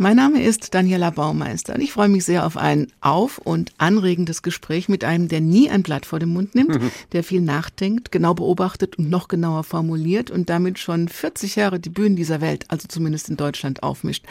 [0.00, 4.40] mein Name ist Daniela Baumeister und ich freue mich sehr auf ein auf- und anregendes
[4.40, 6.90] Gespräch mit einem, der nie ein Blatt vor den Mund nimmt, mhm.
[7.12, 11.90] der viel nachdenkt, genau beobachtet und noch genauer formuliert und damit schon 40 Jahre die
[11.90, 14.24] Bühnen dieser Welt, also zumindest in Deutschland, aufmischt.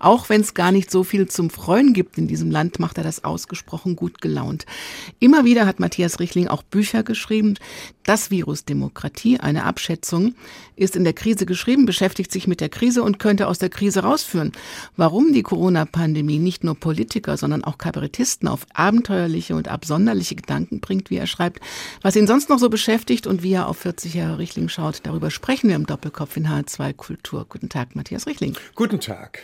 [0.00, 3.04] Auch wenn es gar nicht so viel zum Freuen gibt in diesem Land, macht er
[3.04, 4.66] das ausgesprochen gut gelaunt.
[5.20, 7.54] Immer wieder hat Matthias Richling auch Bücher geschrieben.
[8.02, 10.34] Das Virus Demokratie, eine Abschätzung,
[10.74, 14.00] ist in der Krise geschrieben, beschäftigt sich mit der Krise und könnte aus der Krise
[14.00, 14.50] rausführen.
[14.96, 20.80] Warum warum die Corona-Pandemie nicht nur Politiker, sondern auch Kabarettisten auf abenteuerliche und absonderliche Gedanken
[20.80, 21.60] bringt, wie er schreibt,
[22.00, 25.00] was ihn sonst noch so beschäftigt und wie er auf 40 Jahre Richling schaut.
[25.02, 27.44] Darüber sprechen wir im Doppelkopf in H2 Kultur.
[27.46, 28.56] Guten Tag, Matthias Richling.
[28.74, 29.40] Guten Tag.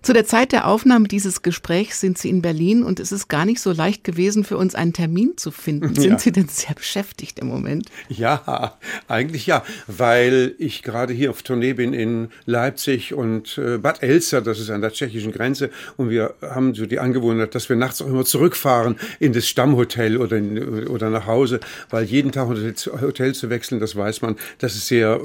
[0.00, 3.44] Zu der Zeit der Aufnahme dieses Gesprächs sind Sie in Berlin und es ist gar
[3.44, 5.94] nicht so leicht gewesen, für uns einen Termin zu finden.
[6.02, 6.18] Sind ja.
[6.18, 7.90] Sie denn sehr beschäftigt im Moment?
[8.08, 8.78] Ja,
[9.08, 14.40] eigentlich ja, weil ich gerade hier auf Tournee bin in Leipzig und äh, Bad Elster,
[14.40, 18.00] das ist an der tschechischen Grenze und wir haben so die Angewohnheit, dass wir nachts
[18.02, 23.34] auch immer zurückfahren in das Stammhotel oder, in, oder nach Hause, weil jeden Tag Hotel
[23.34, 25.20] zu wechseln, das weiß man, das ist sehr,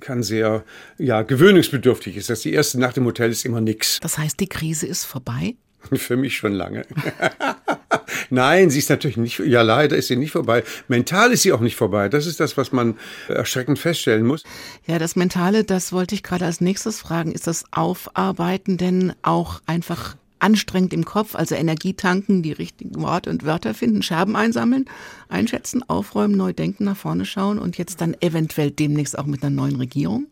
[0.00, 0.64] kann sehr,
[0.98, 2.30] ja, gewöhnungsbedürftig ist.
[2.30, 4.00] Das die erste Nacht im Hotel ist immer nix.
[4.00, 5.54] Das heißt, die Krise ist vorbei?
[5.92, 6.84] Für mich schon lange.
[8.30, 10.64] Nein, sie ist natürlich nicht, ja leider ist sie nicht vorbei.
[10.88, 12.08] Mental ist sie auch nicht vorbei.
[12.08, 12.96] Das ist das, was man
[13.28, 14.42] erschreckend feststellen muss.
[14.86, 17.32] Ja, das Mentale, das wollte ich gerade als nächstes fragen.
[17.32, 23.30] Ist das Aufarbeiten denn auch einfach anstrengend im Kopf, also Energie tanken, die richtigen Worte
[23.30, 24.86] und Wörter finden, Scherben einsammeln,
[25.28, 29.54] einschätzen, aufräumen, neu denken, nach vorne schauen und jetzt dann eventuell demnächst auch mit einer
[29.54, 30.26] neuen Regierung?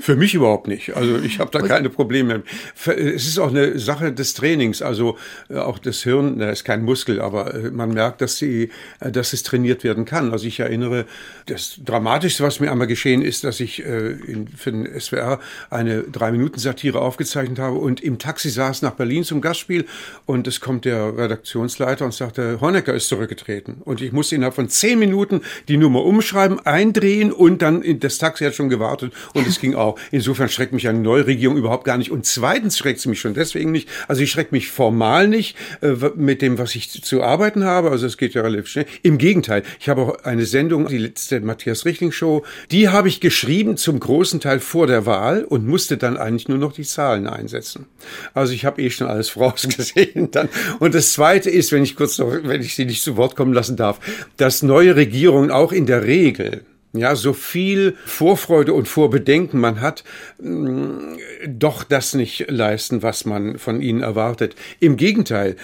[0.00, 0.96] Für mich überhaupt nicht.
[0.96, 2.42] Also ich habe da keine Probleme.
[2.86, 4.80] Es ist auch eine Sache des Trainings.
[4.80, 5.18] Also
[5.50, 9.12] äh, auch das Hirn, da ist kein Muskel, aber äh, man merkt, dass, die, äh,
[9.12, 10.32] dass es trainiert werden kann.
[10.32, 11.04] Also ich erinnere,
[11.46, 17.00] das Dramatischste, was mir einmal geschehen ist, dass ich in, für den SWR eine Drei-Minuten-Satire
[17.00, 19.84] aufgezeichnet habe und im Taxi saß nach Berlin zum Gastspiel
[20.24, 23.82] und es kommt der Redaktionsleiter und sagte, Honecker ist zurückgetreten.
[23.84, 28.44] Und ich musste innerhalb von zehn Minuten die Nummer umschreiben, eindrehen und dann, das Taxi
[28.44, 29.98] hat schon gewartet und es ging auch.
[30.10, 32.10] Insofern schreckt mich eine neue Regierung überhaupt gar nicht.
[32.10, 33.88] Und zweitens schreckt sie mich schon deswegen nicht.
[34.08, 37.90] Also ich schreckt mich formal nicht äh, mit dem, was ich zu arbeiten habe.
[37.90, 38.86] Also es geht ja relativ schnell.
[39.02, 43.20] Im Gegenteil, ich habe auch eine Sendung, die letzte Matthias Richling Show, die habe ich
[43.20, 47.26] geschrieben zum großen Teil vor der Wahl und musste dann eigentlich nur noch die Zahlen
[47.26, 47.86] einsetzen.
[48.34, 50.48] Also ich habe eh schon alles vorausgesehen dann.
[50.78, 53.52] Und das zweite ist, wenn ich kurz noch, wenn ich Sie nicht zu Wort kommen
[53.52, 54.00] lassen darf,
[54.36, 56.64] dass neue Regierungen auch in der Regel
[56.94, 60.04] ja, so viel Vorfreude und Vorbedenken man hat,
[60.40, 61.16] mm,
[61.48, 64.54] doch das nicht leisten, was man von ihnen erwartet.
[64.78, 65.56] Im Gegenteil,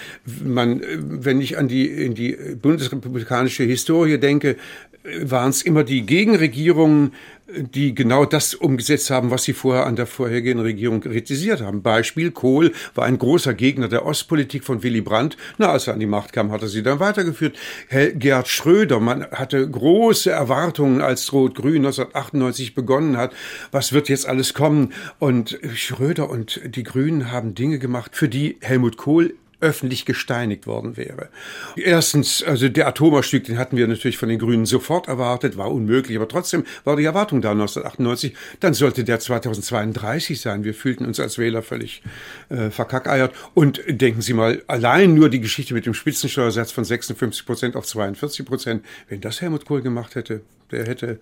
[0.43, 4.57] man, wenn ich an die, in die bundesrepublikanische Historie denke,
[5.03, 7.13] waren es immer die Gegenregierungen,
[7.53, 11.81] die genau das umgesetzt haben, was sie vorher an der vorhergehenden Regierung kritisiert haben.
[11.81, 15.35] Beispiel Kohl war ein großer Gegner der Ostpolitik von Willy Brandt.
[15.57, 17.57] Na, als er an die Macht kam, hat er sie dann weitergeführt.
[17.89, 23.33] Gerhard Schröder, man hatte große Erwartungen, als Rot-Grün 1998 begonnen hat.
[23.71, 24.93] Was wird jetzt alles kommen?
[25.19, 30.97] Und Schröder und die Grünen haben Dinge gemacht, für die Helmut Kohl öffentlich gesteinigt worden
[30.97, 31.29] wäre.
[31.75, 36.17] Erstens, also der Atomausstieg, den hatten wir natürlich von den Grünen sofort erwartet, war unmöglich,
[36.17, 38.35] aber trotzdem war die Erwartung da 1998.
[38.59, 40.63] Dann sollte der 2032 sein.
[40.63, 42.01] Wir fühlten uns als Wähler völlig
[42.49, 43.33] äh, verkackeiert.
[43.53, 47.85] Und denken Sie mal, allein nur die Geschichte mit dem Spitzensteuersatz von 56 Prozent auf
[47.85, 50.41] 42 Prozent, wenn das Helmut Kohl gemacht hätte,
[50.71, 51.19] der hätte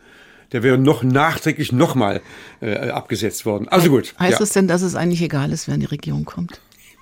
[0.52, 2.22] der wäre noch nachträglich nochmal
[2.62, 3.68] äh, abgesetzt worden.
[3.68, 4.16] Also gut.
[4.20, 4.44] Heißt ja.
[4.44, 6.60] es denn, dass es eigentlich egal ist, wer in die Regierung kommt?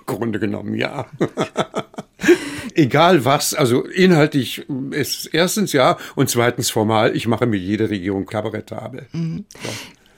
[0.08, 1.06] Grunde genommen, ja.
[2.74, 8.26] Egal was, also inhaltlich ist erstens ja und zweitens formal, ich mache mir jede Regierung
[8.26, 9.06] kabarettabel.
[9.12, 9.46] Mhm.
[9.64, 9.70] So.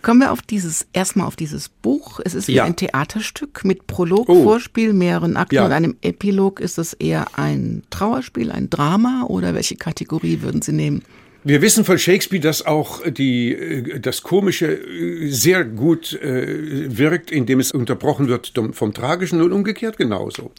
[0.02, 2.22] Kommen wir auf dieses, erstmal auf dieses Buch.
[2.24, 2.64] Es ist ja.
[2.64, 4.44] ein Theaterstück mit Prolog, oh.
[4.44, 5.66] Vorspiel, mehreren Akten ja.
[5.66, 6.62] und einem Epilog.
[6.62, 11.04] Ist es eher ein Trauerspiel, ein Drama oder welche Kategorie würden Sie nehmen?
[11.46, 17.32] Wir wissen von Shakespeare, dass auch die, äh, das Komische äh, sehr gut äh, wirkt,
[17.32, 20.52] indem es unterbrochen wird vom Tragischen und umgekehrt genauso.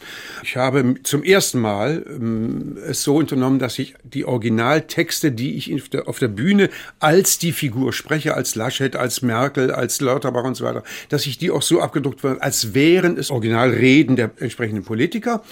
[0.42, 5.70] Ich habe zum ersten Mal ähm, es so unternommen, dass ich die Originaltexte, die ich
[6.06, 10.64] auf der, Bühne als die Figur spreche, als Laschet, als Merkel, als Lauterbach und so
[10.64, 15.42] weiter, dass ich die auch so abgedruckt wird, als wären es Originalreden der entsprechenden Politiker.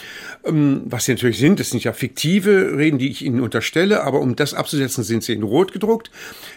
[0.45, 4.21] Ähm, was sie natürlich sind, das sind ja fiktive Reden, die ich ihnen unterstelle, aber
[4.21, 6.11] um das abzusetzen, sind sind sie in Rot gedruckt,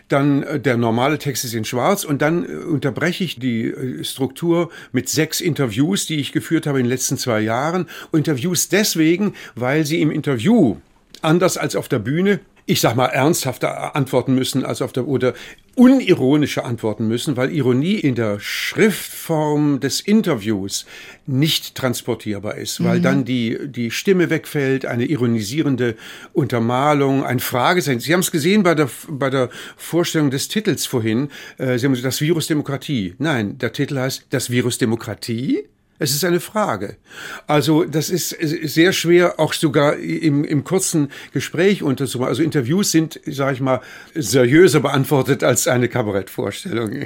[0.08, 4.04] dann äh, der normale Text ist in Schwarz und dann äh, unterbreche ich die äh,
[4.04, 7.88] Struktur mit sechs Interviews, die ich geführt habe in den letzten zwei Jahren.
[8.12, 10.78] Interviews deswegen, weil sie im Interview
[11.22, 12.40] anders als auf der Bühne,
[12.72, 15.34] ich sag mal, ernsthafter antworten müssen als auf der, oder
[15.76, 20.86] unironischer antworten müssen, weil Ironie in der Schriftform des Interviews
[21.28, 23.04] nicht transportierbar ist, weil mhm.
[23.04, 25.98] dann die, die Stimme wegfällt, eine ironisierende
[26.32, 28.00] Untermalung, ein Fragezeichen.
[28.00, 31.28] Sie haben es gesehen bei der, bei der Vorstellung des Titels vorhin.
[31.58, 33.16] Äh, Sie haben gesagt, das Virus Demokratie.
[33.18, 35.68] Nein, der Titel heißt das Virus Demokratie.
[36.02, 36.98] Es ist eine Frage.
[37.46, 42.30] Also das ist sehr schwer, auch sogar im, im kurzen Gespräch unterzumachen.
[42.30, 43.82] Also Interviews sind, sage ich mal,
[44.16, 47.06] seriöser beantwortet als eine Kabarettvorstellung.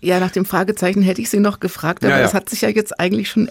[0.00, 2.24] Ja, nach dem Fragezeichen hätte ich Sie noch gefragt, aber ja, ja.
[2.24, 3.48] das hat sich ja jetzt eigentlich schon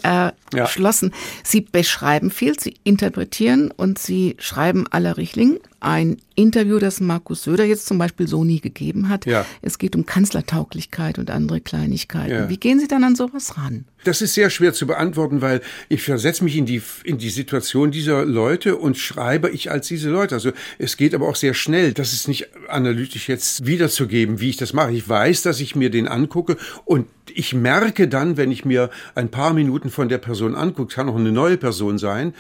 [0.51, 1.09] erschlossen.
[1.11, 1.17] Ja.
[1.43, 7.65] Sie beschreiben viel, Sie interpretieren und Sie schreiben aller Richling ein Interview, das Markus Söder
[7.65, 9.25] jetzt zum Beispiel so nie gegeben hat.
[9.25, 9.45] Ja.
[9.61, 12.33] Es geht um Kanzlertauglichkeit und andere Kleinigkeiten.
[12.33, 12.49] Ja.
[12.49, 13.85] Wie gehen Sie dann an sowas ran?
[14.03, 17.91] Das ist sehr schwer zu beantworten, weil ich versetze mich in die, in die Situation
[17.91, 20.35] dieser Leute und schreibe ich als diese Leute.
[20.35, 21.93] Also es geht aber auch sehr schnell.
[21.93, 24.91] Das ist nicht analytisch jetzt wiederzugeben, wie ich das mache.
[24.91, 29.29] Ich weiß, dass ich mir den angucke und ich merke dann, wenn ich mir ein
[29.29, 32.33] paar Minuten von der Person angucke, kann auch eine neue Person sein,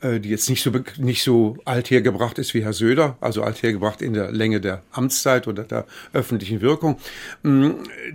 [0.00, 3.62] äh, die jetzt nicht so, nicht so alt hergebracht ist wie Herr Söder, also alt
[3.62, 6.98] hergebracht in der Länge der Amtszeit oder der öffentlichen Wirkung,
[7.42, 7.70] mm,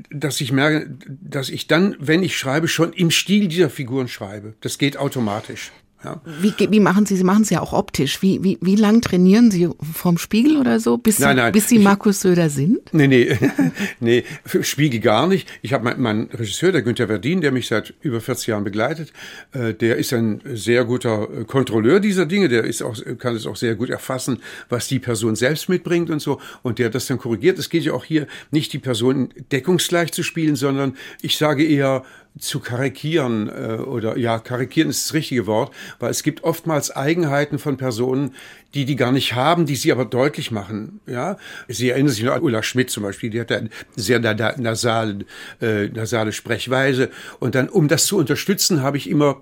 [0.10, 4.54] dass ich merke, dass ich dann, wenn ich schreibe, schon im Stil dieser Figuren schreibe.
[4.62, 5.72] Das geht automatisch.
[6.04, 6.22] Ja.
[6.42, 8.22] Wie, wie machen Sie, Sie machen es ja auch optisch.
[8.22, 11.70] Wie, wie, wie lang trainieren Sie vorm Spiegel oder so, bis Sie, nein, nein, bis
[11.70, 12.94] Sie Markus Söder sind?
[12.94, 13.38] Nee, nee,
[14.00, 14.24] nee,
[14.62, 15.48] Spiegel gar nicht.
[15.62, 19.14] Ich habe meinen mein Regisseur, der Günther Verdin, der mich seit über 40 Jahren begleitet,
[19.54, 23.46] äh, der ist ein sehr guter äh, Kontrolleur dieser Dinge, der ist auch, kann es
[23.46, 24.40] auch sehr gut erfassen,
[24.70, 27.58] was die Person selbst mitbringt und so, und der das dann korrigiert.
[27.60, 32.04] Es geht ja auch hier nicht die Person deckungsgleich zu spielen, sondern ich sage eher,
[32.40, 37.60] zu karikieren äh, oder ja, karikieren ist das richtige Wort, weil es gibt oftmals Eigenheiten
[37.60, 38.34] von Personen,
[38.74, 41.00] die die gar nicht haben, die sie aber deutlich machen.
[41.06, 41.38] Ja,
[41.68, 45.26] Sie erinnern sich an Ulla Schmidt zum Beispiel, die hat eine sehr nasale,
[45.62, 47.10] äh, nasale Sprechweise
[47.40, 49.42] und dann, um das zu unterstützen, habe ich immer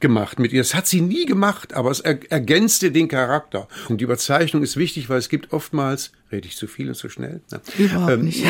[0.00, 0.60] gemacht mit ihr.
[0.60, 3.68] Das hat sie nie gemacht, aber es ergänzte den Charakter.
[3.88, 7.08] Und die Überzeichnung ist wichtig, weil es gibt oftmals, rede ich zu viel und zu
[7.08, 7.40] schnell?
[7.50, 8.44] Na, Überhaupt ähm, nicht.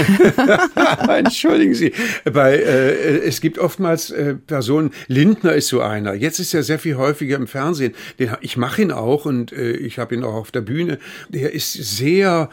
[1.09, 1.93] Entschuldigen Sie.
[2.25, 6.15] Bei, äh, es gibt oftmals äh, Personen, Lindner ist so einer.
[6.15, 7.95] Jetzt ist er sehr viel häufiger im Fernsehen.
[8.19, 10.99] Den, ich mache ihn auch und äh, ich habe ihn auch auf der Bühne.
[11.29, 12.51] Der ist sehr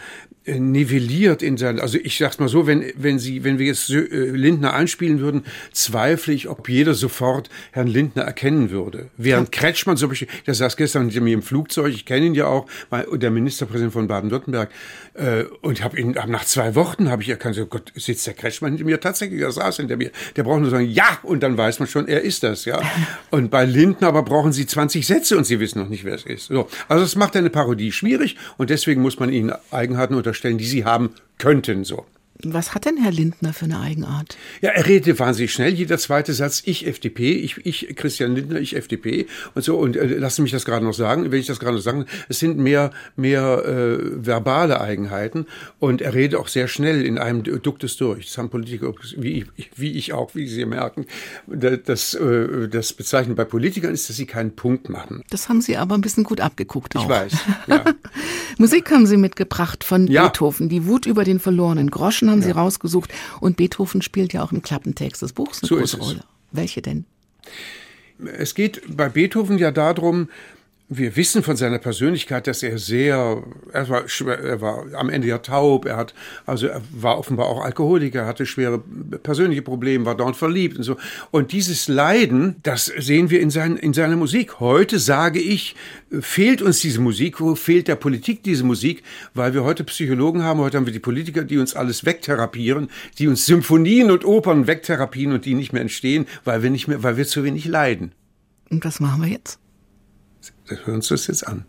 [0.48, 4.02] nivelliert in sein, also ich sag's mal so, wenn, wenn Sie, wenn wir jetzt äh,
[4.02, 9.10] Lindner einspielen würden, zweifle ich, ob jeder sofort Herrn Lindner erkennen würde.
[9.18, 12.46] Während Kretschmann zum Beispiel, der saß gestern hinter mir im Flugzeug, ich kenne ihn ja
[12.48, 12.68] auch,
[13.14, 14.70] der Ministerpräsident von Baden-Württemberg,
[15.16, 18.72] äh, und habe ihn, nach zwei Wochen habe ich erkannt, so Gott, sitzt der Kretschmann
[18.72, 20.12] hinter mir tatsächlich, er saß hinter mir.
[20.36, 22.82] Der braucht nur sagen, ja, und dann weiß man schon, er ist das, ja.
[23.32, 26.26] Und bei Lindner aber brauchen Sie 20 Sätze und Sie wissen noch nicht, wer es
[26.26, 26.48] ist.
[26.48, 26.70] So.
[26.88, 30.66] Also das macht eine Parodie schwierig und deswegen muss man ihnen Eigenheiten unterstellen vorstellen, die
[30.66, 32.06] sie haben könnten, so.
[32.44, 34.38] Was hat denn Herr Lindner für eine Eigenart?
[34.62, 35.74] Ja, er redet wahnsinnig schnell.
[35.74, 39.26] Jeder zweite Satz, ich FDP, ich, ich Christian Lindner, ich FDP
[39.56, 39.78] und so.
[39.78, 42.38] Und äh, lassen mich das gerade noch sagen, wenn ich das gerade noch sagen, es
[42.38, 45.48] sind mehr, mehr äh, verbale Eigenheiten.
[45.80, 48.28] Und er redet auch sehr schnell in einem Duktus durch.
[48.28, 51.08] Das haben Politiker, wie ich, wie ich auch, wie Sie merken.
[51.48, 55.24] Das, äh, das Bezeichnen bei Politikern ist, dass sie keinen Punkt machen.
[55.32, 57.04] Das haben Sie aber ein bisschen gut abgeguckt auch.
[57.04, 57.34] Ich weiß,
[57.68, 57.84] ja.
[58.58, 60.24] Musik haben Sie mitgebracht von ja.
[60.24, 62.54] Beethoven, die Wut über den verlorenen Groschen Passagen haben ja.
[62.54, 63.14] Sie rausgesucht.
[63.40, 66.24] Und Beethoven spielt ja auch im Klappentext des Buchs eine so große Rolle.
[66.52, 67.06] Welche denn?
[68.38, 70.30] Es geht bei Beethoven ja darum,
[70.90, 75.40] wir wissen von seiner Persönlichkeit, dass er sehr, er war, er war am Ende ja
[75.40, 76.14] taub, er hat,
[76.46, 78.80] also er war offenbar auch Alkoholiker, hatte schwere
[79.22, 80.96] persönliche Probleme, war dauernd verliebt und so.
[81.30, 84.62] Und dieses Leiden, das sehen wir in, sein, in seiner Musik.
[84.62, 85.76] Heute sage ich,
[86.22, 89.04] fehlt uns diese Musik, fehlt der Politik diese Musik,
[89.34, 92.90] weil wir heute Psychologen haben, heute haben wir die Politiker, die uns alles wegtherapieren,
[93.20, 97.04] die uns Symphonien und Opern wegtherapien und die nicht mehr entstehen, weil wir nicht mehr,
[97.04, 98.14] weil wir zu wenig leiden.
[98.70, 99.60] Und was machen wir jetzt?
[100.68, 101.66] Wir hören uns das jetzt an.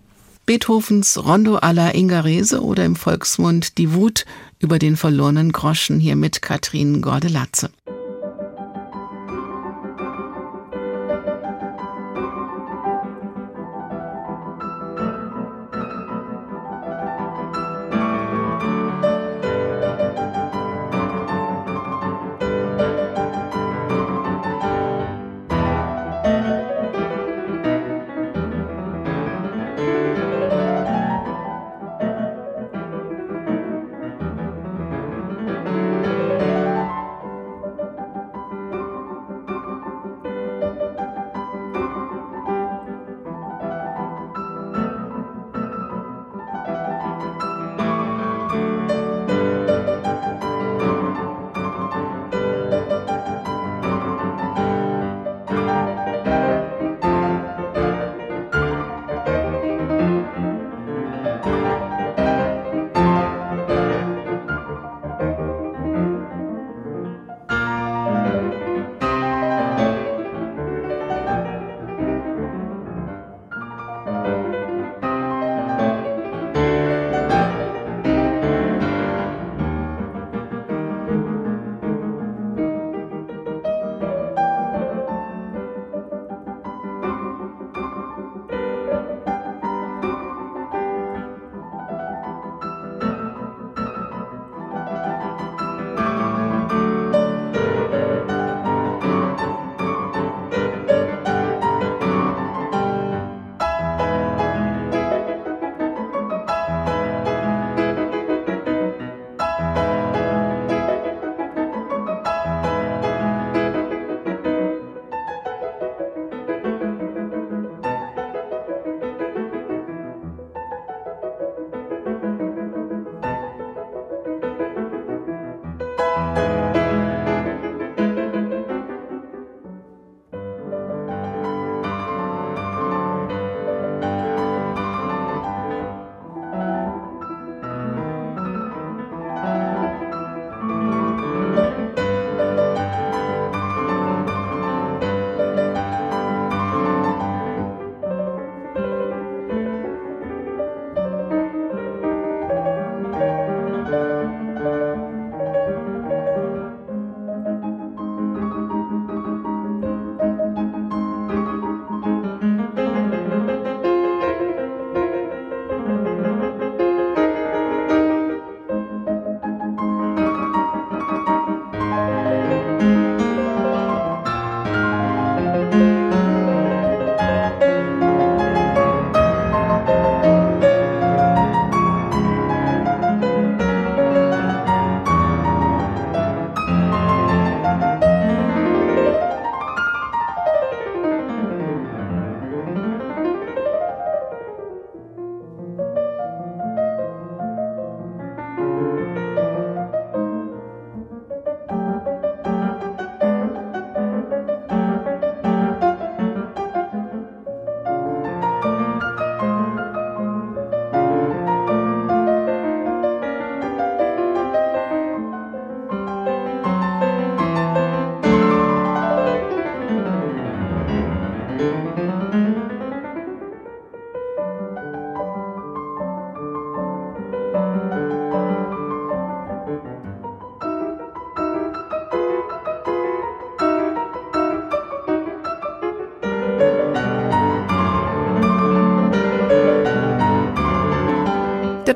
[0.47, 4.25] Beethovens Rondo alla Ingarese oder im Volksmund Die Wut
[4.59, 7.71] über den verlorenen Groschen hier mit Katrin Gordelatze.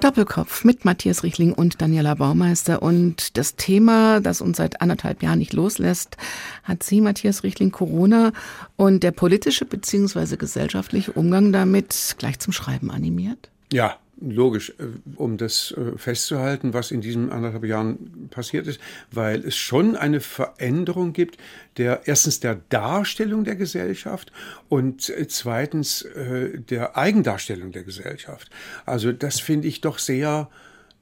[0.03, 2.83] Doppelkopf mit Matthias Richling und Daniela Baumeister.
[2.83, 6.17] Und das Thema, das uns seit anderthalb Jahren nicht loslässt,
[6.65, 8.33] hat Sie, Matthias Richling, Corona
[8.75, 10.37] und der politische bzw.
[10.37, 13.51] gesellschaftliche Umgang damit gleich zum Schreiben animiert?
[13.73, 14.85] Ja, logisch, äh,
[15.17, 20.21] um das äh, festzuhalten, was in diesen anderthalb Jahren passiert ist, weil es schon eine
[20.21, 21.39] Veränderung gibt,
[21.77, 24.33] der erstens der Darstellung der Gesellschaft
[24.69, 28.51] und äh, zweitens der Eigendarstellung der Gesellschaft.
[28.85, 30.49] Also das finde ich doch sehr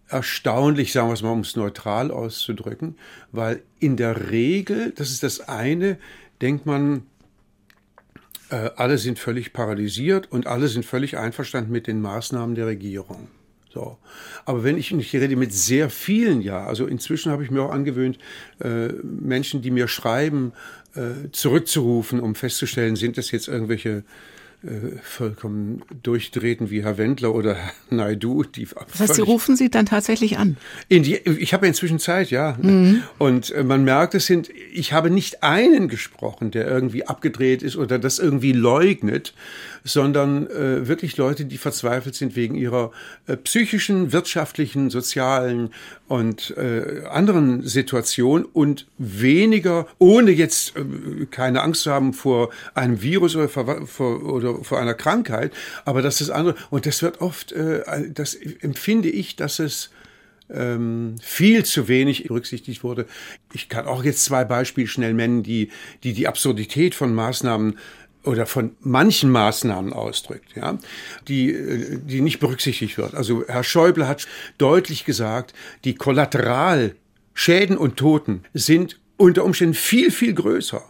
[0.09, 2.97] erstaunlich, sagen wir es mal, um es neutral auszudrücken,
[3.33, 5.99] weil in der Regel, das ist das eine,
[6.41, 7.07] denkt man,
[8.51, 13.29] äh, alle sind völlig paralysiert und alle sind völlig einverstanden mit den Maßnahmen der Regierung.
[13.73, 13.99] So.
[14.45, 17.71] Aber wenn ich, ich rede mit sehr vielen, ja, also inzwischen habe ich mir auch
[17.71, 18.19] angewöhnt,
[18.59, 20.53] äh, Menschen, die mir schreiben,
[20.97, 24.03] äh, zurückzurufen, um festzustellen, sind das jetzt irgendwelche
[24.63, 28.43] äh, vollkommen durchdrehten wie Herr Wendler oder Herr Naidu.
[28.43, 30.59] Die das heißt, Sie rufen Sie dann tatsächlich an?
[30.91, 32.59] Die, ich habe ja inzwischen Zeit, ja.
[32.61, 33.03] Mhm.
[33.17, 37.77] Und äh, man merkt, es sind, ich habe nicht einen gesprochen, der irgendwie abgedreht ist
[37.77, 39.33] oder das irgendwie leugnet,
[39.83, 42.93] sondern äh, wirklich Leute, die verzweifelt sind wegen ihrer
[43.27, 45.71] äh, psychischen, wirtschaftlichen, sozialen
[46.07, 46.55] und
[47.09, 50.75] anderen Situation und weniger, ohne jetzt
[51.31, 55.53] keine Angst zu haben vor einem Virus oder vor, oder vor einer Krankheit,
[55.85, 56.55] aber das ist andere.
[56.71, 59.91] Und das wird oft, äh, das empfinde ich, dass es
[60.53, 63.07] ähm, viel zu wenig berücksichtigt wurde.
[63.53, 65.71] Ich kann auch jetzt zwei Beispiele schnell nennen, die
[66.03, 67.79] die, die Absurdität von Maßnahmen
[68.25, 70.79] oder von manchen Maßnahmen ausdrückt, ja,
[71.29, 73.15] die, äh, die nicht berücksichtigt wird.
[73.15, 74.27] Also Herr Schäuble hat
[74.59, 75.55] deutlich gesagt,
[75.85, 80.83] die Kollateralschäden und Toten sind unter Umständen viel, viel größer.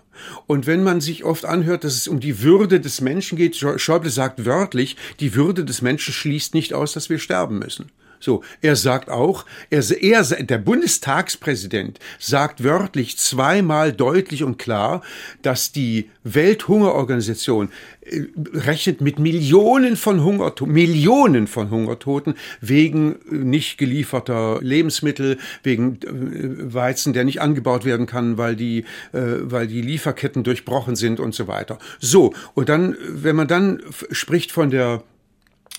[0.46, 4.10] Und wenn man sich oft anhört, dass es um die Würde des Menschen geht, Schäuble
[4.10, 7.90] sagt wörtlich, die Würde des Menschen schließt nicht aus, dass wir sterben müssen.
[8.20, 15.02] So, er sagt auch, er, er, der Bundestagspräsident sagt wörtlich zweimal deutlich und klar,
[15.40, 17.70] dass die Welthungerorganisation
[18.02, 25.98] äh, rechnet mit Millionen von Hungertoten, Millionen von Hungertoten wegen äh, nicht gelieferter Lebensmittel, wegen
[26.02, 31.34] äh, Weizen, der nicht angebaut werden kann, weil die, weil die Lieferketten durchbrochen sind und
[31.34, 31.78] so weiter.
[31.98, 35.02] So, und dann, wenn man dann spricht von der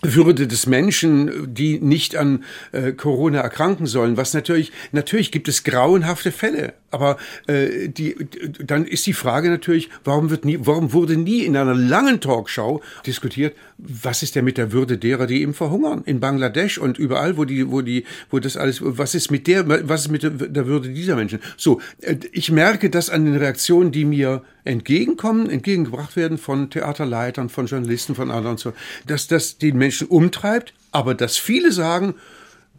[0.01, 5.63] würde des Menschen, die nicht an äh, Corona erkranken sollen, was natürlich, natürlich gibt es
[5.63, 7.17] grauenhafte Fälle, aber
[7.48, 8.15] äh, die,
[8.60, 12.81] dann ist die Frage natürlich, warum wird nie, warum wurde nie in einer langen Talkshow
[13.05, 17.38] diskutiert, was ist denn mit der Würde derer, die eben verhungern in Bangladesch und überall,
[17.38, 20.67] wo die, wo die, wo das alles, was ist mit der, was ist mit der
[20.67, 21.39] Würde dieser Menschen?
[21.57, 27.50] So, äh, ich merke das an den Reaktionen, die mir entgegenkommen, entgegengebracht werden von Theaterleitern,
[27.50, 28.74] von Journalisten, von anderen, so,
[29.07, 32.15] dass das den Menschen umtreibt, aber dass viele sagen,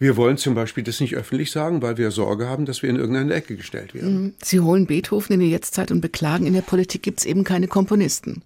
[0.02, 2.96] wir wollen zum Beispiel das nicht öffentlich sagen, weil wir Sorge haben, dass wir in
[2.96, 4.22] irgendeine Ecke gestellt werden.
[4.22, 4.34] Mhm.
[4.42, 7.68] Sie holen Beethoven in die Jetztzeit und beklagen, in der Politik gibt es eben keine
[7.68, 8.42] Komponisten.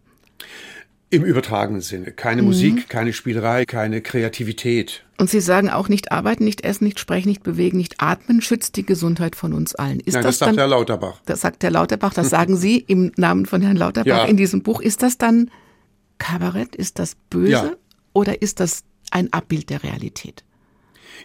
[1.09, 2.13] Im übertragenen Sinne.
[2.13, 2.49] Keine mhm.
[2.49, 5.05] Musik, keine Spielerei, keine Kreativität.
[5.17, 8.77] Und Sie sagen auch nicht arbeiten, nicht essen, nicht sprechen, nicht bewegen, nicht atmen, schützt
[8.77, 10.01] die Gesundheit von uns allen.
[10.01, 11.23] Ist Nein, das, das sagt dann, Herr Lauterbach.
[11.25, 14.25] Das sagt Herr Lauterbach, das sagen Sie im Namen von Herrn Lauterbach ja.
[14.27, 14.83] in diesem Buch.
[14.83, 15.51] Ist das dann
[16.19, 16.77] Kabarett?
[16.77, 17.51] Ist das böse?
[17.51, 17.73] Ja.
[18.13, 20.45] Oder ist das ein Abbild der Realität?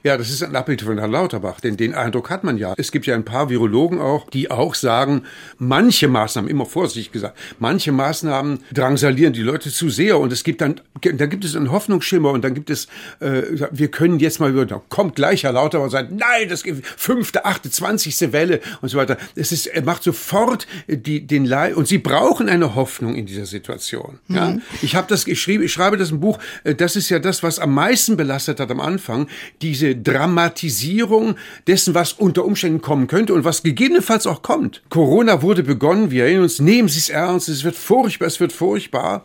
[0.04, 2.74] Ja, das ist ein Abbild von Herrn Lauterbach, denn den Eindruck hat man ja.
[2.78, 5.24] Es gibt ja ein paar Virologen auch, die auch sagen,
[5.58, 10.62] manche Maßnahmen, immer vorsichtig gesagt, manche Maßnahmen drangsalieren die Leute zu sehr und es gibt
[10.62, 12.88] dann, da gibt es einen Hoffnungsschimmer und dann gibt es,
[13.20, 16.86] äh, wir können jetzt mal wieder, kommt gleich Herr Lauterbach und sagt, nein, das gibt
[16.86, 19.18] fünfte, achte, zwanzigste Welle und so weiter.
[19.36, 23.46] Es ist, er macht sofort die, den Leid und sie brauchen eine Hoffnung in dieser
[23.46, 24.20] Situation.
[24.28, 24.36] Mhm.
[24.36, 26.40] Ja, ich habe das geschrieben, ich schreibe das im Buch.
[26.64, 29.28] Äh, das ist ja das, was am meisten belastet hat am Anfang.
[29.62, 31.36] Diese Dramatisierung
[31.68, 34.82] dessen, was unter Umständen kommen könnte und was gegebenenfalls auch kommt.
[34.90, 38.54] Corona wurde begonnen, wir erinnern uns, nehmen Sie es ernst, es wird furchtbar, es wird
[38.54, 39.24] furchtbar.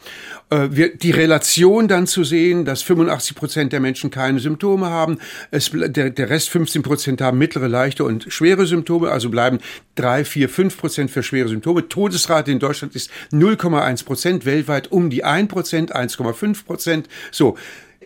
[0.51, 5.19] Äh, wir, die Relation dann zu sehen, dass 85 Prozent der Menschen keine Symptome haben,
[5.51, 9.59] es, der, der Rest 15 Prozent haben mittlere, leichte und schwere Symptome, also bleiben
[9.97, 11.89] drei, vier, fünf Prozent für schwere Symptome.
[11.89, 17.09] Todesrate in Deutschland ist 0,1 Prozent, weltweit um die 1 Prozent, 1,5 Prozent.
[17.33, 17.57] So,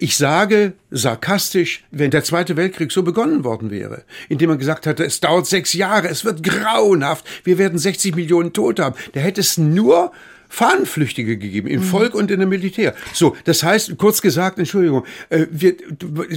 [0.00, 5.04] ich sage sarkastisch, wenn der Zweite Weltkrieg so begonnen worden wäre, indem man gesagt hatte,
[5.04, 9.42] es dauert sechs Jahre, es wird grauenhaft, wir werden 60 Millionen Tote haben, da hätte
[9.42, 10.12] es nur
[10.50, 11.84] Fahnenflüchtige gegeben, im mhm.
[11.84, 12.94] Volk und in der Militär.
[13.14, 15.76] So, das heißt, kurz gesagt, Entschuldigung, äh, wir,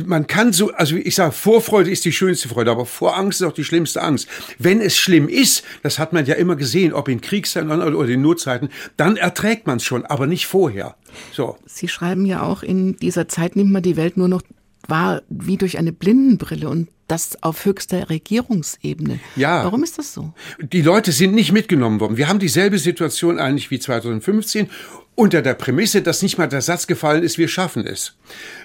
[0.06, 3.54] man kann so, also ich sage, Vorfreude ist die schönste Freude, aber Vorangst ist auch
[3.54, 4.28] die schlimmste Angst.
[4.60, 8.22] Wenn es schlimm ist, das hat man ja immer gesehen, ob in Kriegszeiten oder in
[8.22, 10.96] Notzeiten, dann erträgt man es schon, aber nicht vorher.
[11.32, 11.58] So.
[11.66, 14.44] Sie schreiben ja auch, in dieser Zeit nimmt man die Welt nur noch
[14.88, 19.20] war wie durch eine Blindenbrille und das auf höchster Regierungsebene.
[19.36, 19.64] Ja.
[19.64, 20.34] Warum ist das so?
[20.60, 22.18] Die Leute sind nicht mitgenommen worden.
[22.18, 24.70] Wir haben dieselbe Situation eigentlich wie 2015
[25.16, 28.14] unter der Prämisse, dass nicht mal der Satz gefallen ist, wir schaffen es.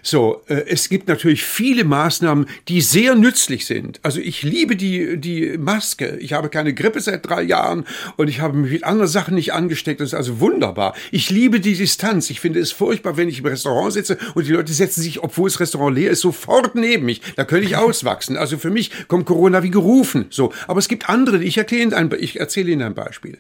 [0.03, 4.01] So, äh, es gibt natürlich viele Maßnahmen, die sehr nützlich sind.
[4.03, 6.17] Also ich liebe die, die Maske.
[6.21, 7.85] Ich habe keine Grippe seit drei Jahren
[8.17, 10.01] und ich habe mich mit anderen Sachen nicht angesteckt.
[10.01, 10.95] Das ist also wunderbar.
[11.11, 12.31] Ich liebe die Distanz.
[12.31, 15.51] Ich finde es furchtbar, wenn ich im Restaurant sitze und die Leute setzen sich, obwohl
[15.51, 17.21] das Restaurant leer ist, sofort neben mich.
[17.37, 18.39] Da könnte ich auswachsen.
[18.39, 20.27] Also für mich kommt Corona wie gerufen.
[20.31, 21.43] So, aber es gibt andere.
[21.45, 23.39] Ich erzähle, ich erzähle Ihnen ein Beispiel.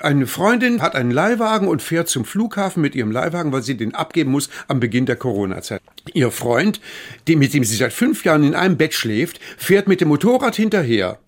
[0.00, 3.94] Eine Freundin hat einen Leihwagen und fährt zum Flughafen mit ihrem Leihwagen, weil sie den
[3.94, 5.80] abgeben muss am Beginn der Corona-Zeit.
[6.12, 6.78] Ihr Freund,
[7.26, 11.18] mit dem sie seit fünf Jahren in einem Bett schläft, fährt mit dem Motorrad hinterher.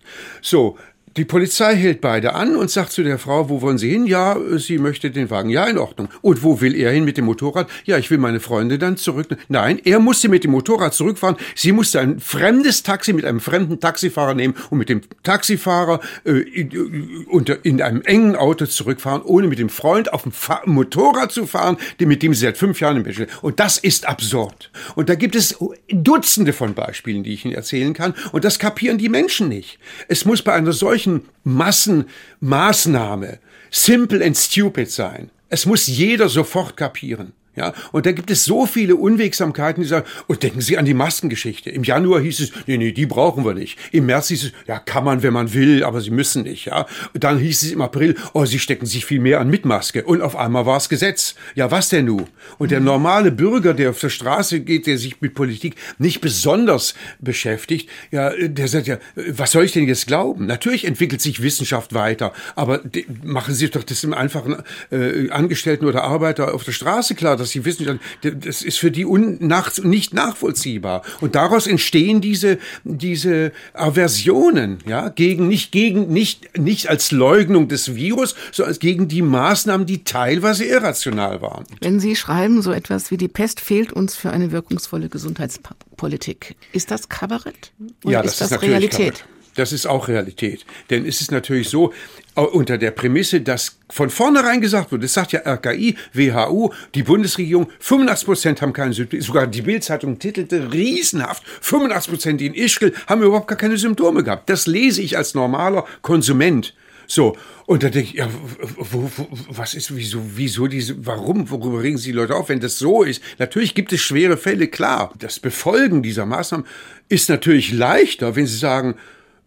[0.42, 0.76] So,
[1.16, 4.06] die Polizei hält beide an und sagt zu der Frau, wo wollen Sie hin?
[4.06, 5.48] Ja, sie möchte den Wagen.
[5.48, 6.08] Ja, in Ordnung.
[6.20, 7.68] Und wo will er hin mit dem Motorrad?
[7.84, 9.28] Ja, ich will meine Freunde dann zurück.
[9.48, 11.36] Nein, er musste mit dem Motorrad zurückfahren.
[11.54, 16.32] Sie musste ein fremdes Taxi mit einem fremden Taxifahrer nehmen und mit dem Taxifahrer äh,
[16.32, 21.32] in, unter, in einem engen Auto zurückfahren, ohne mit dem Freund auf dem Fa Motorrad
[21.32, 23.30] zu fahren, mit dem sie seit fünf Jahren im Bett steht.
[23.42, 24.70] Und das ist absurd.
[24.94, 25.56] Und da gibt es
[25.88, 28.14] Dutzende von Beispielen, die ich Ihnen erzählen kann.
[28.32, 29.78] Und das kapieren die Menschen nicht.
[30.08, 33.38] Es muss bei einer solchen solchen Massenmaßnahme
[33.70, 35.30] simple and stupid sein.
[35.48, 37.32] Es muss jeder sofort kapieren.
[37.56, 40.92] Ja, und da gibt es so viele Unwegsamkeiten, die sagen, und denken Sie an die
[40.92, 41.70] Maskengeschichte.
[41.70, 43.78] Im Januar hieß es, nee, nee, die brauchen wir nicht.
[43.92, 46.86] Im März hieß es, ja, kann man, wenn man will, aber Sie müssen nicht, ja.
[47.14, 50.04] Und dann hieß es im April, oh, Sie stecken sich viel mehr an mit Maske.
[50.04, 51.34] Und auf einmal war es Gesetz.
[51.54, 52.26] Ja, was denn nun?
[52.58, 56.94] Und der normale Bürger, der auf der Straße geht, der sich mit Politik nicht besonders
[57.20, 60.44] beschäftigt, ja, der sagt ja, was soll ich denn jetzt glauben?
[60.44, 62.82] Natürlich entwickelt sich Wissenschaft weiter, aber
[63.22, 64.56] machen Sie doch das im einfachen
[64.90, 69.04] äh, Angestellten oder Arbeiter auf der Straße klar, dass sie wissen, das ist für die
[69.04, 71.02] unnach, nicht nachvollziehbar.
[71.20, 77.94] Und daraus entstehen diese, diese Aversionen, ja, gegen, nicht gegen, nicht, nicht als Leugnung des
[77.94, 81.64] Virus, sondern als gegen die Maßnahmen, die teilweise irrational waren.
[81.80, 86.90] Wenn Sie schreiben, so etwas wie die Pest fehlt uns für eine wirkungsvolle Gesundheitspolitik, ist
[86.90, 87.72] das Kabarett?
[88.04, 89.14] Oder ja, das ist, das ist Realität?
[89.14, 89.35] Kabarett.
[89.56, 90.64] Das ist auch Realität.
[90.90, 91.92] Denn es ist natürlich so,
[92.36, 97.68] unter der Prämisse, dass von vornherein gesagt wird, das sagt ja RKI, WHO, die Bundesregierung,
[97.80, 103.22] 85 Prozent haben keine Symptome, sogar die Bildzeitung titelte riesenhaft, 85 Prozent in Ischgl haben
[103.22, 104.50] überhaupt gar keine Symptome gehabt.
[104.50, 106.74] Das lese ich als normaler Konsument.
[107.08, 108.28] So, und da denke ich, ja,
[108.76, 112.60] wo, wo, was ist, wieso, wieso diese, warum, worüber regen Sie die Leute auf, wenn
[112.60, 113.22] das so ist?
[113.38, 115.12] Natürlich gibt es schwere Fälle, klar.
[115.18, 116.66] Das Befolgen dieser Maßnahmen
[117.08, 118.96] ist natürlich leichter, wenn Sie sagen,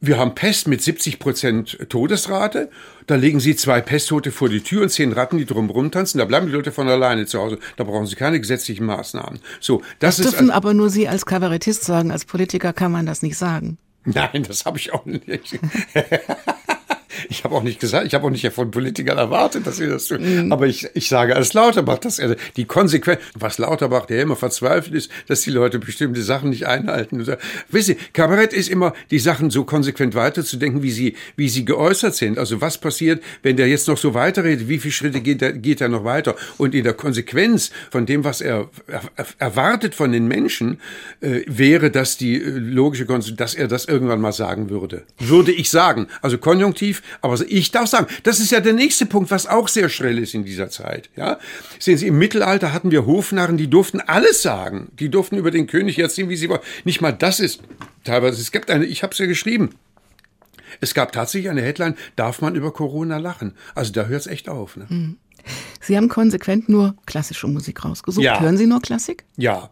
[0.02, 2.70] wir haben Pest mit 70 Prozent Todesrate.
[3.08, 6.20] Da legen Sie zwei Pesttote vor die Tür und zehn Ratten, die drum rumtanzen.
[6.20, 7.60] Da bleiben die Leute von alleine zu Hause.
[7.76, 9.40] Da brauchen Sie keine gesetzlichen Maßnahmen.
[9.60, 12.12] So, das, das dürfen ist, aber nur Sie als Kabarettist sagen.
[12.12, 13.78] Als Politiker kann man das nicht sagen.
[14.06, 15.60] Nein, das habe ich auch nicht.
[17.30, 20.08] Ich habe auch nicht gesagt, ich habe auch nicht von Politikern erwartet, dass sie das
[20.08, 20.46] tun.
[20.46, 20.52] Mhm.
[20.52, 24.94] Aber ich, ich sage als Lauterbach, dass er die Konsequenz, was Lauterbach, der immer verzweifelt
[24.96, 27.26] ist, dass die Leute bestimmte Sachen nicht einhalten.
[27.70, 32.16] Wisst ihr, Kabarett ist immer, die Sachen so konsequent weiterzudenken, wie sie, wie sie geäußert
[32.16, 32.38] sind.
[32.38, 34.68] Also was passiert, wenn der jetzt noch so weiterredet?
[34.68, 36.36] Wie viele Schritte geht er, geht er noch weiter?
[36.58, 38.70] Und in der Konsequenz von dem, was er
[39.38, 40.80] erwartet von den Menschen,
[41.22, 45.04] äh, wäre das die äh, logische Konsequenz, dass er das irgendwann mal sagen würde.
[45.18, 46.08] Würde ich sagen.
[46.22, 49.90] Also konjunktiv, aber ich darf sagen, das ist ja der nächste Punkt, was auch sehr
[49.90, 51.10] schrill ist in dieser Zeit.
[51.16, 51.40] Ja,
[51.80, 54.90] sehen Sie, im Mittelalter hatten wir Hofnarren, die durften alles sagen.
[55.00, 56.62] Die durften über den König erzählen, wie sie wollen.
[56.84, 57.62] Nicht mal das ist
[58.04, 58.42] teilweise.
[58.42, 59.72] Es gibt eine, ich habe es ja geschrieben.
[60.82, 63.54] Es gab tatsächlich eine Headline, darf man über Corona lachen?
[63.76, 64.78] Also da hört es echt auf.
[64.78, 64.88] Ne?
[64.88, 65.18] Hm.
[65.82, 68.24] Sie haben konsequent nur klassische Musik rausgesucht.
[68.24, 68.40] Ja.
[68.40, 69.24] Hören Sie nur Klassik?
[69.38, 69.70] Ja.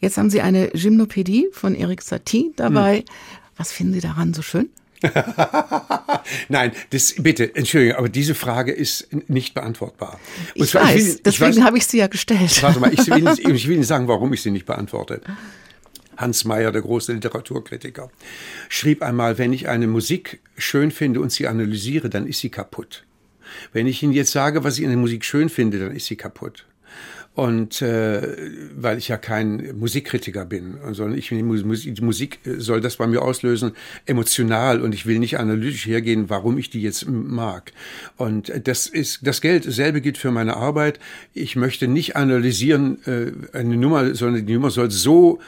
[0.00, 2.98] Jetzt haben Sie eine Gymnopädie von Eric Satie dabei.
[2.98, 3.04] Hm.
[3.56, 4.68] Was finden Sie daran so schön?
[6.48, 10.18] Nein, das, bitte, Entschuldigung, aber diese Frage ist nicht beantwortbar.
[10.54, 12.62] Und ich zwar, weiß, ich will, deswegen habe ich sie ja gestellt.
[12.62, 15.20] Warte mal, ich will, ich will Ihnen sagen, warum ich sie nicht beantworte.
[16.16, 18.10] Hans Meyer, der große Literaturkritiker,
[18.68, 23.04] schrieb einmal, wenn ich eine Musik schön finde und sie analysiere, dann ist sie kaputt.
[23.72, 26.16] Wenn ich Ihnen jetzt sage, was ich in der Musik schön finde, dann ist sie
[26.16, 26.66] kaputt.
[27.36, 28.22] Und äh,
[28.74, 33.72] weil ich ja kein Musikkritiker bin, sondern ich die Musik soll das bei mir auslösen,
[34.06, 37.72] emotional und ich will nicht analytisch hergehen, warum ich die jetzt mag.
[38.16, 40.98] Und das ist das Geld selbe gilt für meine Arbeit.
[41.34, 45.38] Ich möchte nicht analysieren äh, eine Nummer, sondern die Nummer soll so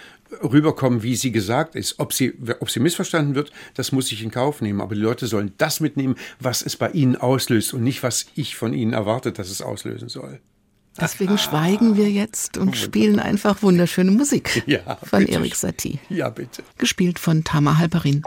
[0.43, 1.99] rüberkommen, wie sie gesagt ist.
[2.01, 4.83] Ob sie, ob sie missverstanden wird, das muss ich in Kauf nehmen.
[4.83, 8.57] Aber die Leute sollen das mitnehmen, was es bei ihnen auslöst und nicht, was ich
[8.57, 10.41] von ihnen erwartet, dass es auslösen soll.
[11.01, 15.99] Deswegen schweigen wir jetzt und spielen einfach wunderschöne Musik ja, von Erik Satie.
[16.09, 16.63] Ja, bitte.
[16.79, 18.23] Gespielt von Tama Halperin.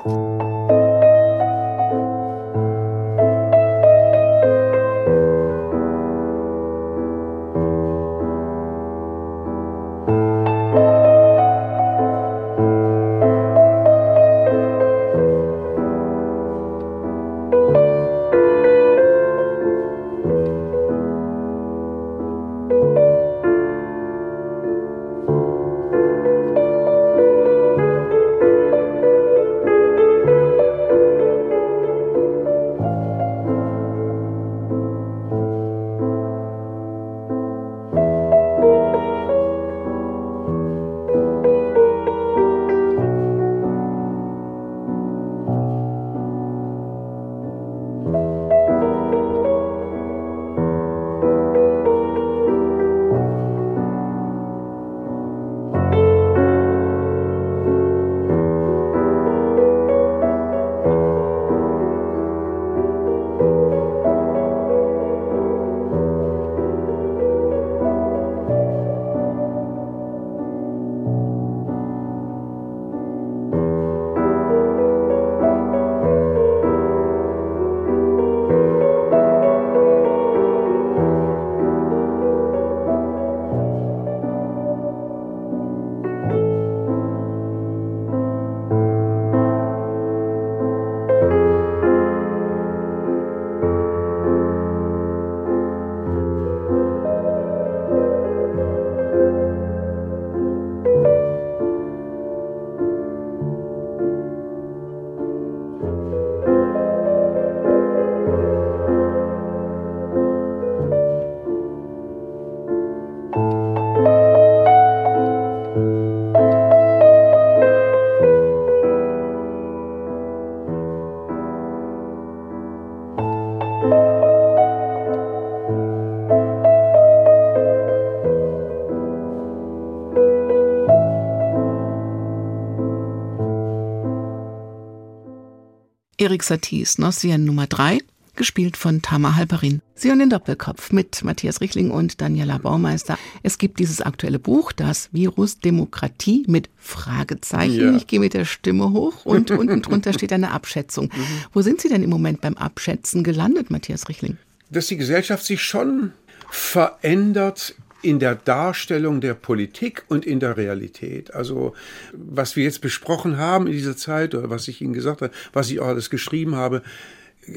[136.21, 137.97] Erik Saties Nossien Nummer 3,
[138.35, 139.81] gespielt von Tama Halperin.
[139.95, 143.17] Sie und den Doppelkopf mit Matthias Richling und Daniela Baumeister.
[143.41, 147.93] Es gibt dieses aktuelle Buch, das Virus Demokratie mit Fragezeichen.
[147.93, 147.95] Ja.
[147.95, 151.05] Ich gehe mit der Stimme hoch und unten drunter steht eine Abschätzung.
[151.05, 151.25] Mhm.
[151.53, 154.37] Wo sind Sie denn im Moment beim Abschätzen gelandet, Matthias Richling?
[154.69, 156.13] Dass die Gesellschaft sich schon
[156.51, 161.33] verändert in der Darstellung der Politik und in der Realität.
[161.33, 161.73] Also
[162.13, 165.69] was wir jetzt besprochen haben in dieser Zeit oder was ich Ihnen gesagt habe, was
[165.69, 166.81] ich auch alles geschrieben habe,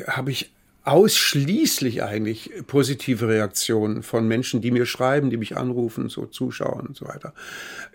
[0.07, 0.51] habe ich
[0.85, 6.97] ausschließlich eigentlich positive Reaktionen von Menschen, die mir schreiben, die mich anrufen, so zuschauen und
[6.97, 7.33] so weiter.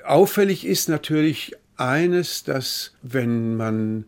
[0.04, 4.06] Auffällig ist natürlich eines, dass wenn man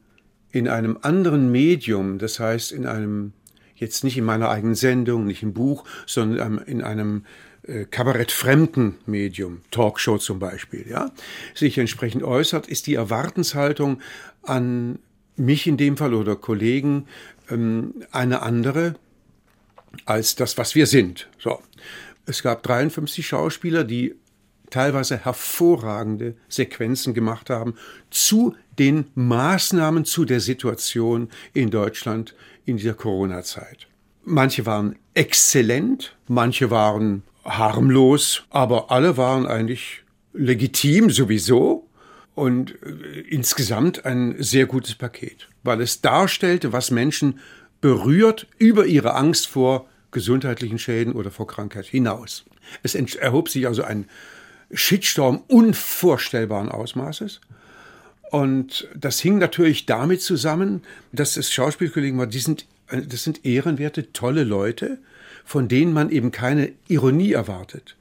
[0.52, 3.34] in einem anderen Medium, das heißt in einem,
[3.76, 7.24] jetzt nicht in meiner eigenen Sendung, nicht im Buch, sondern in einem
[7.64, 11.12] äh, kabarettfremden Medium, Talkshow zum Beispiel, ja,
[11.54, 14.02] sich entsprechend äußert, ist die Erwartenshaltung
[14.44, 15.00] an
[15.36, 17.08] mich in dem Fall oder Kollegen
[17.50, 18.96] ähm, eine andere
[20.06, 21.30] als das, was wir sind.
[21.38, 21.60] So.
[22.26, 24.16] Es gab 53 Schauspieler, die
[24.70, 27.76] teilweise hervorragende Sequenzen gemacht haben
[28.10, 33.88] zu den Maßnahmen zu der Situation in Deutschland in dieser Corona-Zeit.
[34.24, 41.88] Manche waren exzellent, manche waren harmlos, aber alle waren eigentlich legitim sowieso
[42.36, 47.40] und äh, insgesamt ein sehr gutes Paket, weil es darstellte, was Menschen
[47.82, 52.46] berührt über ihre Angst vor gesundheitlichen Schäden oder vor Krankheit hinaus.
[52.84, 54.06] Es erhob sich also ein
[54.74, 57.42] Shitstorm unvorstellbaren Ausmaßes.
[58.30, 63.46] Und das hing natürlich damit zusammen, dass es Schauspielkollegen war, die sind, äh, das sind
[63.46, 65.00] ehrenwerte, tolle Leute,
[65.46, 67.96] von denen man eben keine Ironie erwartet.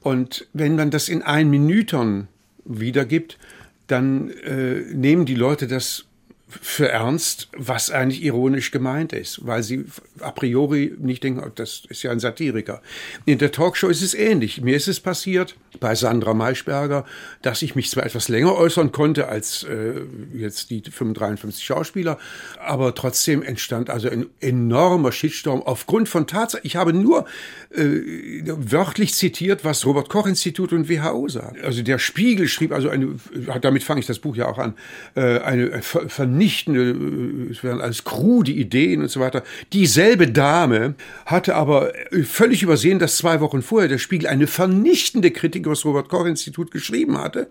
[0.00, 2.28] Und wenn man das in ein Minütern
[2.64, 3.38] wiedergibt,
[3.86, 6.06] dann äh, nehmen die Leute das
[6.48, 9.86] für ernst, was eigentlich ironisch gemeint ist, weil sie
[10.20, 12.82] a priori nicht denken, oh, das ist ja ein Satiriker.
[13.24, 14.60] In der Talkshow ist es ähnlich.
[14.60, 17.04] Mir ist es passiert bei Sandra Maischberger,
[17.42, 20.02] dass ich mich zwar etwas länger äußern konnte als äh,
[20.32, 22.18] jetzt die 53 Schauspieler,
[22.60, 26.64] aber trotzdem entstand also ein enormer Shitstorm aufgrund von Tatsachen.
[26.64, 27.24] Ich habe nur
[27.70, 28.00] äh,
[28.44, 31.58] wörtlich zitiert, was Robert Koch Institut und WHO sagen.
[31.64, 33.16] Also der Spiegel schrieb also eine,
[33.60, 34.74] damit fange ich das Buch ja auch an,
[35.16, 39.42] äh, eine vernichtende vernichtende, äh, es wären alles krude Ideen und so weiter.
[39.72, 40.94] Dieselbe Dame
[41.26, 41.92] hatte aber
[42.24, 47.18] völlig übersehen, dass zwei Wochen vorher der Spiegel eine vernichtende Kritik über das Robert-Koch-Institut geschrieben
[47.18, 47.48] hatte,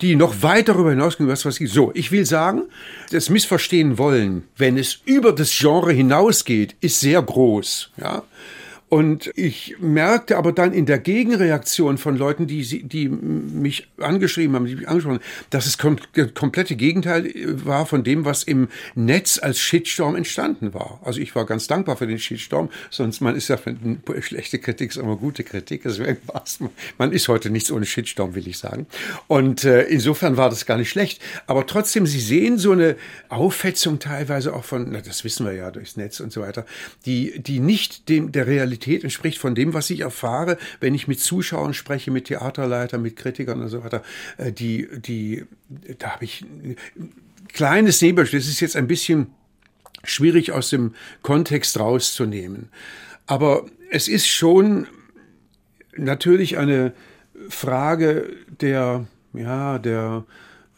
[0.00, 1.56] die noch weit darüber hinausging, was was.
[1.56, 2.62] So, ich will sagen,
[3.10, 7.90] das Missverstehen wollen, wenn es über das Genre hinausgeht, ist sehr groß.
[8.00, 8.22] Ja.
[8.88, 14.66] Und ich merkte aber dann in der Gegenreaktion von Leuten, die, die mich angeschrieben haben,
[14.66, 15.96] die mich angesprochen haben, dass es kom
[16.34, 21.00] komplette Gegenteil äh, war von dem, was im Netz als Shitstorm entstanden war.
[21.02, 23.74] Also ich war ganz dankbar für den Shitstorm, sonst man ist ja für
[24.20, 25.82] schlechte Kritik ist immer gute Kritik.
[25.84, 26.18] Deswegen
[26.98, 28.86] man ist heute nichts ohne Shitstorm, will ich sagen.
[29.26, 31.20] Und äh, insofern war das gar nicht schlecht.
[31.48, 32.94] Aber trotzdem, Sie sehen so eine
[33.28, 36.64] Aufhetzung teilweise auch von, na, das wissen wir ja durchs Netz und so weiter,
[37.06, 41.08] die, die nicht dem der Realität Realität entspricht von dem, was ich erfahre, wenn ich
[41.08, 44.02] mit Zuschauern spreche, mit Theaterleitern, mit Kritikern und so weiter.
[44.36, 45.44] Äh, die, die,
[45.98, 46.76] da habe ich ein
[47.52, 48.40] kleines Nebelstück.
[48.40, 49.28] Das ist jetzt ein bisschen
[50.04, 52.68] schwierig aus dem Kontext rauszunehmen.
[53.26, 54.86] Aber es ist schon
[55.96, 56.92] natürlich eine
[57.48, 60.24] Frage der, ja, der,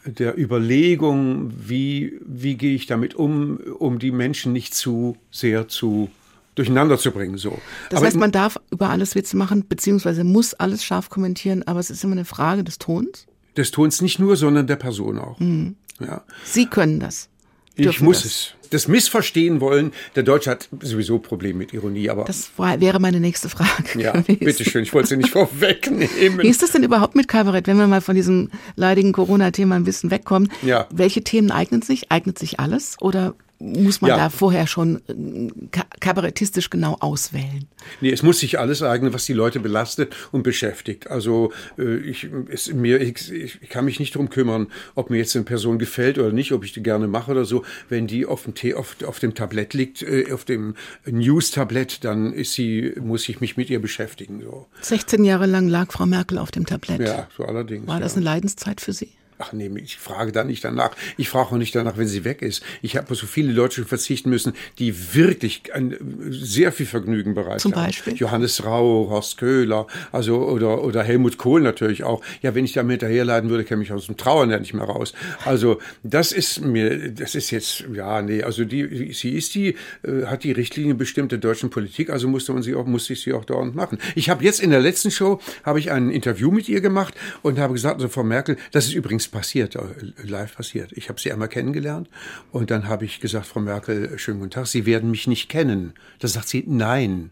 [0.05, 6.11] der Überlegung, wie, wie gehe ich damit um, um die Menschen nicht zu sehr zu
[6.57, 7.39] durcheinander zu bringen.
[7.39, 7.59] So.
[7.91, 11.79] Das aber heißt, man darf über alles Witze machen, beziehungsweise muss alles scharf kommentieren, aber
[11.79, 13.27] es ist immer eine Frage des Tons.
[13.57, 15.39] Des Tons nicht nur, sondern der Person auch.
[15.39, 15.77] Mhm.
[16.01, 16.25] Ja.
[16.45, 17.29] Sie können das.
[17.77, 18.33] Ich muss das.
[18.33, 18.53] es.
[18.71, 22.25] Das Missverstehen wollen, der Deutsche hat sowieso Probleme mit Ironie, aber.
[22.25, 24.01] Das war, wäre meine nächste Frage.
[24.01, 26.43] Ja, bitteschön, ich wollte sie nicht vorwegnehmen.
[26.43, 29.85] Wie ist das denn überhaupt mit Kabarett, wenn wir mal von diesem leidigen Corona-Thema ein
[29.85, 30.51] bisschen wegkommen?
[30.63, 30.89] Ja.
[30.91, 32.11] Welche Themen eignen sich?
[32.11, 32.97] Eignet sich alles?
[33.01, 34.17] Oder muss man ja.
[34.17, 37.67] da vorher schon äh, kabarettistisch genau auswählen?
[38.01, 41.11] Nee, es muss sich alles eignen, was die Leute belastet und beschäftigt.
[41.11, 45.35] Also äh, ich, es, mir, ich, ich kann mich nicht darum kümmern, ob mir jetzt
[45.37, 47.65] eine Person gefällt oder nicht, ob ich die gerne mache oder so.
[47.89, 50.75] Wenn die auf dem, Tee, auf, auf dem Tablett liegt, äh, auf dem
[51.07, 54.43] News-Tablett, dann ist sie, muss ich mich mit ihr beschäftigen.
[54.43, 54.67] So.
[54.83, 57.01] 16 Jahre lang lag Frau Merkel auf dem Tablett.
[57.01, 57.87] Ja, so allerdings.
[57.87, 58.17] War das ja.
[58.17, 59.11] eine Leidenszeit für Sie?
[59.39, 60.93] Ach nee, ich frage da nicht danach.
[61.17, 62.63] Ich frage auch nicht danach, wenn sie weg ist.
[62.83, 65.97] Ich habe so viele Leute verzichten müssen, die wirklich ein,
[66.31, 68.13] sehr viel Vergnügen bereitet Zum Beispiel?
[68.13, 68.19] Haben.
[68.19, 72.23] Johannes Rau, Horst Köhler, also oder, oder Helmut Kohl natürlich auch.
[72.43, 75.13] Ja, wenn ich da hinterherleiten würde, käme ich aus dem Trauern ja nicht mehr raus.
[75.45, 80.27] Also das ist mir, das ist jetzt, ja, nee, also die, sie ist die, äh,
[80.27, 83.45] hat die Richtlinie bestimmte deutschen Politik, also musste man sie auch, musste ich sie auch
[83.45, 83.99] dauernd machen.
[84.15, 87.59] Ich habe jetzt in der letzten Show, habe ich ein Interview mit ihr gemacht und
[87.59, 89.81] habe gesagt, also Frau Merkel, das ist übrigens ist passiert, äh,
[90.23, 90.93] live passiert.
[90.93, 92.09] Ich habe sie einmal kennengelernt
[92.53, 95.95] und dann habe ich gesagt, Frau Merkel, schönen guten Tag, Sie werden mich nicht kennen.
[96.21, 97.31] Da sagt sie, nein.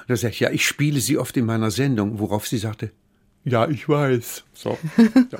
[0.00, 2.90] Und da sagt ich, ja, ich spiele Sie oft in meiner Sendung, worauf sie sagte,
[3.44, 4.44] ja, ich weiß.
[4.52, 4.78] So.
[5.30, 5.38] Ja.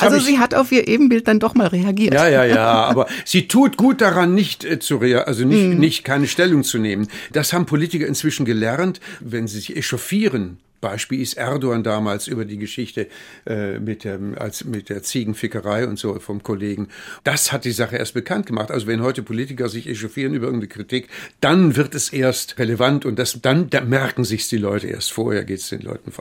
[0.00, 2.14] also sie hat auf ihr Ebenbild dann doch mal reagiert.
[2.14, 2.66] Ja, ja, ja.
[2.88, 5.78] Aber sie tut gut daran, nicht äh, zu also nicht, mm.
[5.78, 7.08] nicht keine Stellung zu nehmen.
[7.32, 12.58] Das haben Politiker inzwischen gelernt, wenn sie sich echauffieren Beispiel ist Erdogan damals über die
[12.58, 13.08] Geschichte
[13.46, 16.88] äh, mit, dem, als, mit der Ziegenfickerei und so vom Kollegen.
[17.24, 18.70] Das hat die Sache erst bekannt gemacht.
[18.70, 21.08] Also wenn heute Politiker sich echauffieren über irgendeine Kritik,
[21.40, 25.12] dann wird es erst relevant und das, dann da merken sich die Leute erst.
[25.12, 26.12] Vorher geht es den Leuten,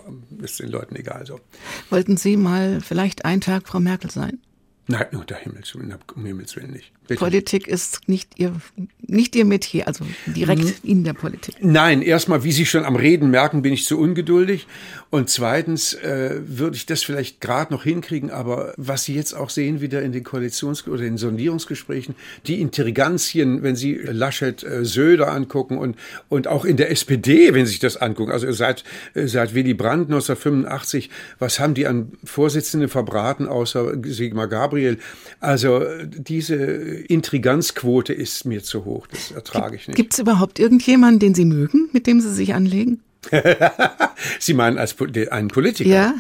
[0.43, 1.25] ist den Leuten egal.
[1.25, 1.39] So.
[1.89, 4.39] Wollten Sie mal vielleicht einen Tag Frau Merkel sein?
[4.87, 6.91] Nein, nur der Himmels Willen, um Himmels Willen nicht.
[7.07, 7.19] Bitte.
[7.19, 8.53] Politik ist nicht ihr,
[9.01, 10.73] nicht ihr Metier, also direkt mhm.
[10.83, 11.55] in der Politik.
[11.61, 14.65] Nein, erstmal, wie Sie schon am Reden merken, bin ich zu ungeduldig.
[15.11, 19.49] Und zweitens äh, würde ich das vielleicht gerade noch hinkriegen, aber was Sie jetzt auch
[19.49, 22.15] sehen, wieder in den Koalitions- oder den Sondierungsgesprächen,
[22.47, 25.95] die Intriganzien, wenn Sie Laschet, äh, Söder angucken und,
[26.27, 29.73] und auch in der SPD, wenn Sie sich das angucken, also seit, äh, seit Willy
[29.73, 34.97] Brandt 1985, was haben die an Vorsitzenden verbraten, außer Sigmar Gabriel?
[35.39, 39.07] Also diese Intriganzquote ist mir zu hoch.
[39.07, 39.95] Das ertrage ich nicht.
[39.95, 43.01] Gibt es überhaupt irgendjemanden, den Sie mögen, mit dem Sie sich anlegen?
[44.39, 44.95] Sie meinen als
[45.31, 45.89] einen Politiker?
[45.89, 46.13] Ja.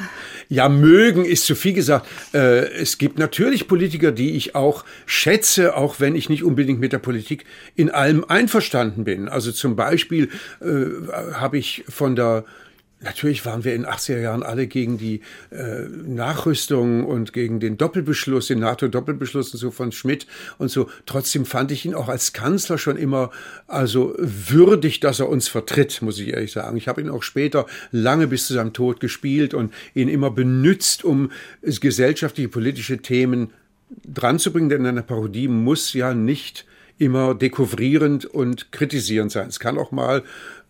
[0.47, 2.07] Ja, mögen ist zu viel gesagt.
[2.33, 6.93] Äh, es gibt natürlich Politiker, die ich auch schätze, auch wenn ich nicht unbedingt mit
[6.93, 9.27] der Politik in allem einverstanden bin.
[9.27, 10.29] Also zum Beispiel
[10.61, 12.45] äh, habe ich von der
[13.01, 17.77] Natürlich waren wir in den 80er Jahren alle gegen die äh, Nachrüstung und gegen den
[17.77, 20.25] Doppelbeschluss, den NATO-Doppelbeschluss und so von Schmidt
[20.57, 20.89] und so.
[21.05, 23.31] Trotzdem fand ich ihn auch als Kanzler schon immer
[23.67, 26.77] also würdig, dass er uns vertritt, muss ich ehrlich sagen.
[26.77, 31.03] Ich habe ihn auch später lange bis zu seinem Tod gespielt und ihn immer benützt,
[31.03, 31.31] um
[31.61, 33.51] gesellschaftliche, politische Themen
[34.05, 36.65] dran zu bringen, denn eine Parodie muss ja nicht
[36.97, 39.49] immer dekouvrierend und kritisierend sein.
[39.49, 40.23] Es kann auch mal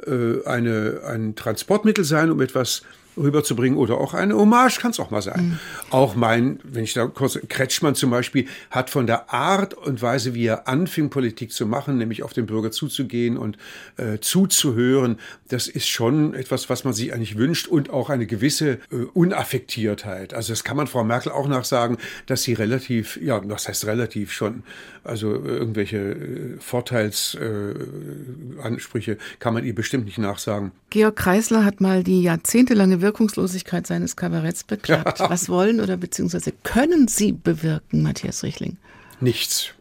[0.05, 2.81] äh, eine, ein Transportmittel sein, um etwas
[3.17, 5.49] rüberzubringen oder auch eine Hommage kann es auch mal sein.
[5.49, 5.59] Mhm.
[5.89, 10.33] Auch mein, wenn ich da kurz, Kretschmann zum Beispiel hat von der Art und Weise,
[10.33, 13.57] wie er anfing, Politik zu machen, nämlich auf den Bürger zuzugehen und
[13.97, 18.79] äh, zuzuhören, das ist schon etwas, was man sich eigentlich wünscht und auch eine gewisse
[18.91, 20.33] äh, Unaffektiertheit.
[20.33, 24.31] Also das kann man Frau Merkel auch nachsagen, dass sie relativ, ja, was heißt relativ
[24.31, 24.63] schon,
[25.03, 30.71] also irgendwelche äh, Vorteilsansprüche äh, kann man ihr bestimmt nicht nachsagen.
[30.95, 35.19] Georg Kreisler hat mal die jahrzehntelange Wirkungslosigkeit seines Kabaretts beklagt.
[35.19, 35.29] Ja.
[35.29, 38.77] Was wollen oder beziehungsweise können Sie bewirken, Matthias Richling?
[39.19, 39.71] Nichts.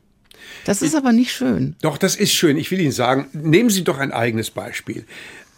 [0.64, 1.76] Das ist aber nicht schön.
[1.82, 2.56] Doch, das ist schön.
[2.56, 5.04] Ich will Ihnen sagen, nehmen Sie doch ein eigenes Beispiel.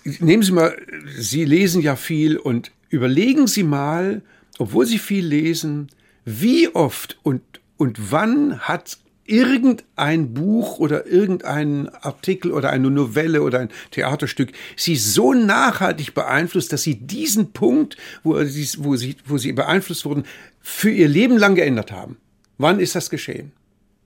[0.05, 0.77] Nehmen Sie mal,
[1.17, 4.21] Sie lesen ja viel und überlegen Sie mal,
[4.59, 5.89] obwohl Sie viel lesen,
[6.27, 7.41] wie oft und,
[7.79, 14.97] und wann hat irgendein Buch oder irgendein Artikel oder eine Novelle oder ein Theaterstück sie
[14.97, 20.25] so nachhaltig beeinflusst, dass sie diesen Punkt, wo sie, wo sie, wo sie beeinflusst wurden,
[20.61, 22.17] für ihr Leben lang geändert haben.
[22.59, 23.53] Wann ist das geschehen?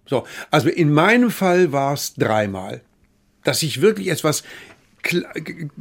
[0.06, 2.80] So, also in meinem Fall war es dreimal,
[3.44, 4.42] dass ich wirklich etwas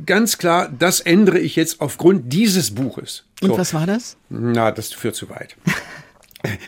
[0.06, 3.26] ganz klar, das ändere ich jetzt aufgrund dieses Buches.
[3.42, 3.52] So.
[3.52, 4.16] Und was war das?
[4.30, 5.56] Na, das führt zu weit.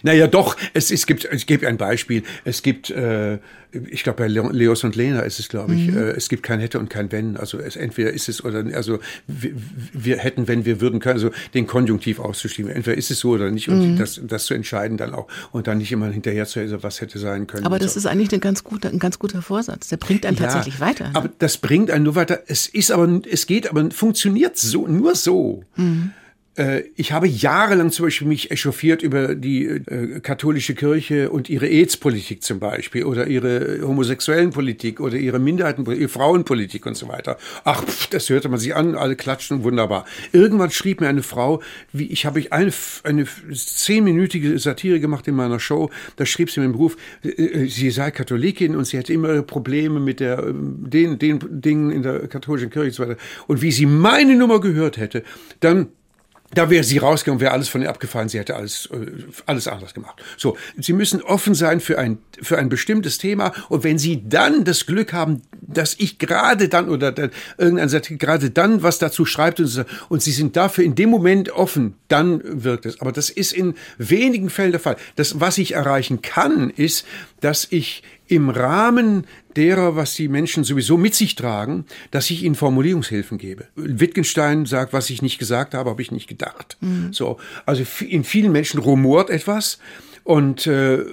[0.02, 2.24] Naja, doch, es, es gibt, ich gebe ein Beispiel.
[2.44, 3.40] Es gibt, äh,
[3.72, 5.98] ich glaube, bei Leos und Lena ist es, glaube ich, mhm.
[5.98, 7.38] äh, es gibt kein Hätte und kein Wenn.
[7.38, 9.52] Also es, entweder ist es oder, also wir,
[9.94, 12.70] wir hätten, wenn wir würden können, also den Konjunktiv auszuschieben.
[12.70, 13.98] Entweder ist es so oder nicht und mhm.
[13.98, 17.18] das, das zu entscheiden dann auch und dann nicht immer hinterher zu also was hätte
[17.18, 17.66] sein können.
[17.66, 18.00] Aber das so.
[18.00, 19.88] ist eigentlich ein ganz guter, ein ganz guter Vorsatz.
[19.88, 21.12] Der bringt einen ja, tatsächlich weiter.
[21.14, 22.42] Aber das bringt einen nur weiter.
[22.48, 25.64] Es ist aber, es geht aber, funktioniert so, nur so.
[25.78, 26.12] Mhm
[26.96, 32.44] ich habe jahrelang zum Beispiel mich echauffiert über die äh, katholische Kirche und ihre AIDS-Politik
[32.44, 37.38] zum Beispiel oder ihre homosexuellen Politik oder ihre Minderheitenpolitik, ihre Frauenpolitik und so weiter.
[37.64, 40.06] Ach, pff, das hörte man sich an, alle klatschen, wunderbar.
[40.34, 41.62] Irgendwann schrieb mir eine Frau,
[41.94, 42.74] wie ich habe ich eine,
[43.04, 47.92] eine zehnminütige Satire gemacht in meiner Show, da schrieb sie mir im Beruf, äh, sie
[47.92, 52.70] sei Katholikin und sie hätte immer Probleme mit der, den, den Dingen in der katholischen
[52.70, 53.18] Kirche und so weiter.
[53.48, 55.24] Und wie sie meine Nummer gehört hätte,
[55.62, 55.88] dann
[56.54, 59.06] da wäre sie rausgegangen, wäre alles von ihr abgefallen, sie hätte alles, äh,
[59.46, 60.22] alles anders gemacht.
[60.38, 64.64] So, Sie müssen offen sein für ein, für ein bestimmtes Thema und wenn Sie dann
[64.64, 69.26] das Glück haben, dass ich gerade dann oder dann, irgendein Satire gerade dann was dazu
[69.26, 73.00] schreibt und, und Sie sind dafür in dem Moment offen, dann wirkt es.
[73.00, 74.98] Aber das ist in wenigen Fällen der Fall.
[75.16, 77.06] Das, was ich erreichen kann, ist,
[77.40, 79.26] dass ich im Rahmen
[79.58, 83.68] derer, was die Menschen sowieso mit sich tragen, dass ich ihnen Formulierungshilfen gebe.
[83.76, 86.78] Wittgenstein sagt, was ich nicht gesagt habe, habe ich nicht gedacht.
[86.80, 87.12] Mhm.
[87.12, 89.80] So, also in vielen Menschen rumort etwas
[90.24, 91.04] und äh,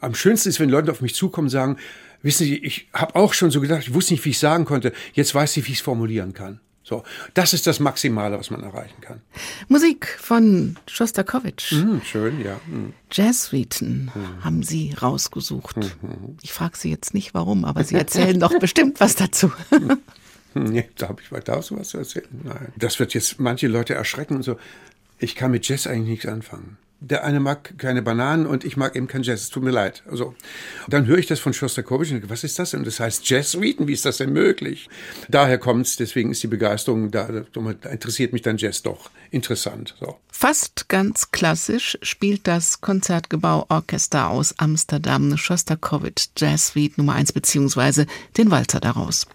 [0.00, 1.76] am schönsten ist, wenn Leute auf mich zukommen und sagen,
[2.22, 4.92] wissen Sie, ich habe auch schon so gedacht, ich wusste nicht, wie ich sagen konnte,
[5.14, 6.60] jetzt weiß ich, wie ich es formulieren kann.
[6.88, 7.02] So,
[7.34, 9.20] das ist das Maximale, was man erreichen kann.
[9.68, 11.72] Musik von Schostakowitsch.
[11.72, 12.54] Mm, schön, ja.
[12.66, 12.94] Mm.
[13.12, 14.44] Jazzsuiten mm.
[14.44, 15.76] haben Sie rausgesucht.
[15.76, 16.38] -hmm.
[16.40, 19.52] Ich frage Sie jetzt nicht, warum, aber Sie erzählen doch bestimmt was dazu.
[20.54, 22.28] nee, da habe ich weiter was zu erzählen.
[22.42, 22.72] Nein.
[22.76, 24.56] Das wird jetzt manche Leute erschrecken und so.
[25.18, 28.96] Ich kann mit Jazz eigentlich nichts anfangen der eine mag keine Bananen und ich mag
[28.96, 29.42] eben kein Jazz.
[29.42, 30.02] Es tut mir leid.
[30.10, 30.34] Also,
[30.88, 32.84] dann höre ich das von Shostakovich und denke, was ist das denn?
[32.84, 34.88] Das heißt Jazz-Suiten, wie ist das denn möglich?
[35.28, 39.94] Daher kommt's, deswegen ist die Begeisterung da, da interessiert mich dann Jazz doch interessant.
[40.00, 40.16] So.
[40.30, 48.50] Fast ganz klassisch spielt das Konzertgebauorchester aus Amsterdam Shostakovich Jazz Suite Nummer 1 beziehungsweise den
[48.50, 49.26] Walzer daraus.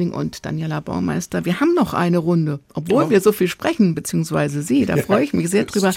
[0.00, 1.44] Richling und Daniela Baumeister.
[1.44, 3.10] Wir haben noch eine Runde, obwohl oh.
[3.10, 4.86] wir so viel sprechen, beziehungsweise Sie.
[4.86, 5.92] Da freue ich mich sehr drüber.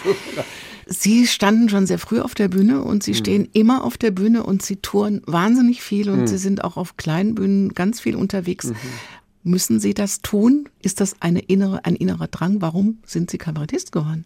[0.86, 3.18] Sie standen schon sehr früh auf der Bühne und Sie hm.
[3.18, 6.28] stehen immer auf der Bühne und Sie touren wahnsinnig viel und hm.
[6.28, 8.68] Sie sind auch auf kleinen Bühnen ganz viel unterwegs.
[8.68, 8.76] Mhm.
[9.44, 10.68] Müssen Sie das tun?
[10.82, 12.62] Ist das eine innere, ein innerer Drang?
[12.62, 14.26] Warum sind Sie Kabarettist geworden?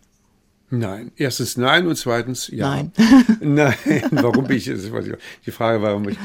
[0.69, 1.11] Nein.
[1.15, 2.69] Erstens nein und zweitens ja.
[2.69, 2.91] Nein.
[3.39, 3.73] nein.
[4.11, 6.17] Warum bin ich, die Frage war, warum ich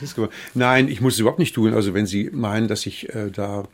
[0.00, 1.74] das gemacht Nein, ich muss es überhaupt nicht tun.
[1.74, 3.64] Also wenn Sie meinen, dass ich äh, da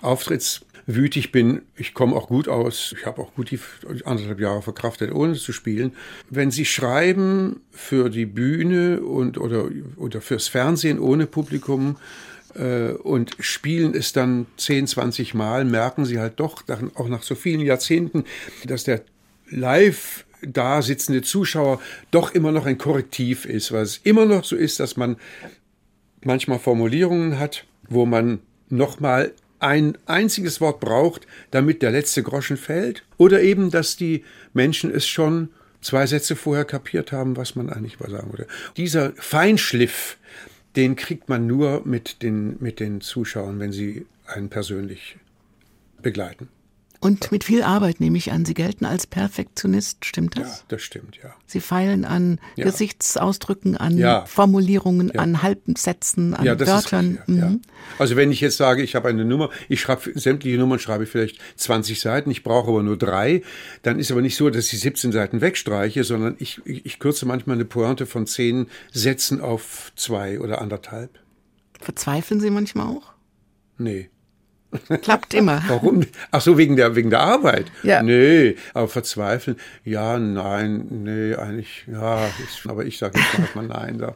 [0.00, 2.94] auftrittswütig bin, ich komme auch gut aus.
[2.98, 3.60] Ich habe auch gut die
[4.04, 5.92] anderthalb Jahre verkraftet, ohne zu spielen.
[6.30, 11.96] Wenn Sie schreiben für die Bühne und oder, oder fürs Fernsehen ohne Publikum,
[12.54, 16.62] äh, und spielen es dann 10, 20 Mal, merken sie halt doch,
[16.94, 18.24] auch nach so vielen Jahrzehnten,
[18.64, 19.02] dass der
[19.48, 21.80] live da sitzende Zuschauer
[22.10, 25.16] doch immer noch ein Korrektiv ist, weil es immer noch so ist, dass man
[26.22, 33.04] manchmal Formulierungen hat, wo man nochmal ein einziges Wort braucht, damit der letzte Groschen fällt,
[33.16, 35.48] oder eben, dass die Menschen es schon
[35.80, 38.46] zwei Sätze vorher kapiert haben, was man eigentlich mal sagen würde.
[38.76, 40.18] Dieser Feinschliff,
[40.76, 45.16] den kriegt man nur mit den, mit den Zuschauern, wenn sie einen persönlich
[46.02, 46.48] begleiten.
[47.04, 48.46] Und mit viel Arbeit nehme ich an.
[48.46, 50.60] Sie gelten als Perfektionist, stimmt das?
[50.60, 51.34] Ja, das stimmt, ja.
[51.44, 52.64] Sie feilen an ja.
[52.64, 54.24] Gesichtsausdrücken, an ja.
[54.24, 55.20] Formulierungen, ja.
[55.20, 57.18] an Halbsätzen, an ja, das Wörtern.
[57.18, 57.60] Ist, mhm.
[57.98, 61.10] Also wenn ich jetzt sage, ich habe eine Nummer, ich schreibe sämtliche Nummern, schreibe ich
[61.10, 63.42] vielleicht 20 Seiten, ich brauche aber nur drei,
[63.82, 67.26] dann ist aber nicht so, dass ich 17 Seiten wegstreiche, sondern ich, ich, ich kürze
[67.26, 71.10] manchmal eine Pointe von zehn Sätzen auf zwei oder anderthalb.
[71.82, 73.12] Verzweifeln Sie manchmal auch?
[73.76, 74.08] Nee.
[75.02, 75.62] Klappt immer.
[75.68, 76.04] Warum?
[76.30, 77.66] Ach so, wegen der, wegen der Arbeit?
[77.82, 78.02] Ja.
[78.02, 79.56] Nee, aber verzweifeln?
[79.84, 84.14] Ja, nein, nee, eigentlich, ja, ich, aber ich sage jetzt mal nein da.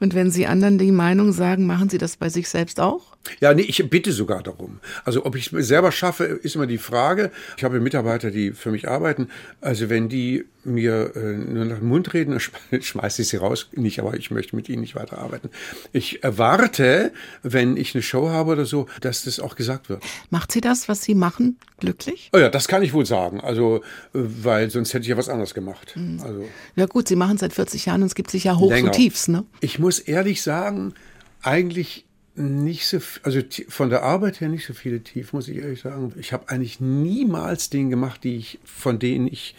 [0.00, 3.16] Und wenn Sie anderen die Meinung sagen, machen Sie das bei sich selbst auch?
[3.40, 4.80] Ja, nee, ich bitte sogar darum.
[5.04, 7.30] Also ob ich es selber schaffe, ist immer die Frage.
[7.56, 9.28] Ich habe Mitarbeiter, die für mich arbeiten.
[9.60, 12.38] Also wenn die mir äh, nur nach dem Mund reden,
[12.80, 13.68] schmeiße ich sie raus.
[13.72, 15.50] Nicht, aber ich möchte mit ihnen nicht weiterarbeiten.
[15.92, 20.02] Ich erwarte, wenn ich eine Show habe oder so, dass das auch gesagt wird.
[20.30, 22.30] Macht Sie das, was Sie machen, glücklich?
[22.32, 23.40] Oh ja, das kann ich wohl sagen.
[23.40, 23.80] Also, äh,
[24.12, 25.94] weil sonst hätte ich ja was anderes gemacht.
[25.96, 26.20] Mhm.
[26.22, 26.44] Also,
[26.76, 29.44] ja gut, Sie machen seit 40 Jahren und es gibt sicher Hochs und Tiefs, ne?
[29.60, 30.94] Ich muss ehrlich sagen,
[31.42, 32.06] eigentlich
[32.40, 36.12] nicht so, also von der Arbeit her nicht so viele Tief, muss ich ehrlich sagen.
[36.18, 39.54] Ich habe eigentlich niemals Dinge gemacht, die ich, von denen ich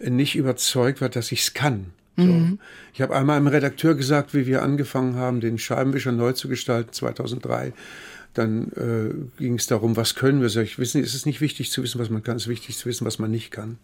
[0.00, 1.86] nicht überzeugt war, dass ich es kann.
[2.16, 2.24] So.
[2.24, 2.58] Mhm.
[2.92, 6.92] Ich habe einmal einem Redakteur gesagt, wie wir angefangen haben, den Scheibenwischer neu zu gestalten,
[6.92, 7.72] 2003.
[8.34, 10.48] Dann äh, ging es darum, was können wir.
[10.48, 12.76] Sag ich, wissen, es ist nicht wichtig zu wissen, was man kann, es ist wichtig
[12.76, 13.78] zu wissen, was man nicht kann.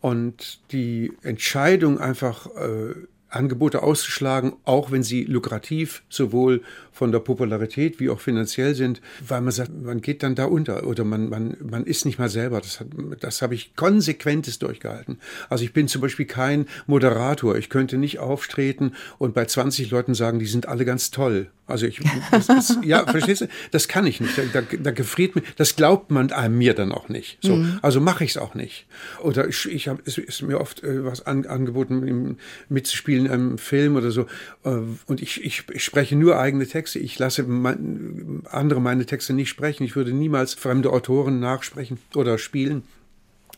[0.00, 2.94] Und die Entscheidung einfach äh,
[3.30, 6.62] Angebote auszuschlagen, auch wenn sie lukrativ sowohl
[6.92, 10.86] von der Popularität wie auch finanziell sind, weil man sagt, man geht dann da unter
[10.86, 12.60] oder man, man, man ist nicht mal selber.
[12.60, 12.88] Das, hat,
[13.20, 15.18] das habe ich konsequentes durchgehalten.
[15.48, 17.56] Also ich bin zum Beispiel kein Moderator.
[17.56, 21.48] Ich könnte nicht auftreten und bei 20 Leuten sagen, die sind alle ganz toll.
[21.70, 22.00] Also ich,
[22.32, 23.48] das, ja, verstehst du?
[23.70, 24.36] Das kann ich nicht.
[24.36, 27.38] Da, da, da gefriert mir, das glaubt man einem mir dann auch nicht.
[27.42, 27.78] So, mhm.
[27.80, 28.86] also mache ich es auch nicht.
[29.22, 32.36] Oder ich, ich habe, es ist mir oft äh, was an, angeboten,
[32.68, 34.22] mitzuspielen in einem Film oder so.
[34.64, 36.98] Äh, und ich, ich, ich spreche nur eigene Texte.
[36.98, 39.84] Ich lasse mein, andere meine Texte nicht sprechen.
[39.84, 42.82] Ich würde niemals fremde Autoren nachsprechen oder spielen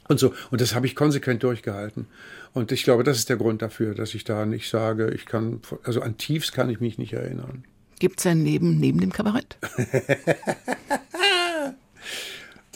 [0.08, 0.34] und so.
[0.50, 2.06] Und das habe ich konsequent durchgehalten.
[2.52, 5.60] Und ich glaube, das ist der Grund dafür, dass ich da nicht sage, ich kann,
[5.84, 7.64] also an Tiefs kann ich mich nicht erinnern.
[7.98, 9.56] Gibt es ein Leben neben dem Kabarett?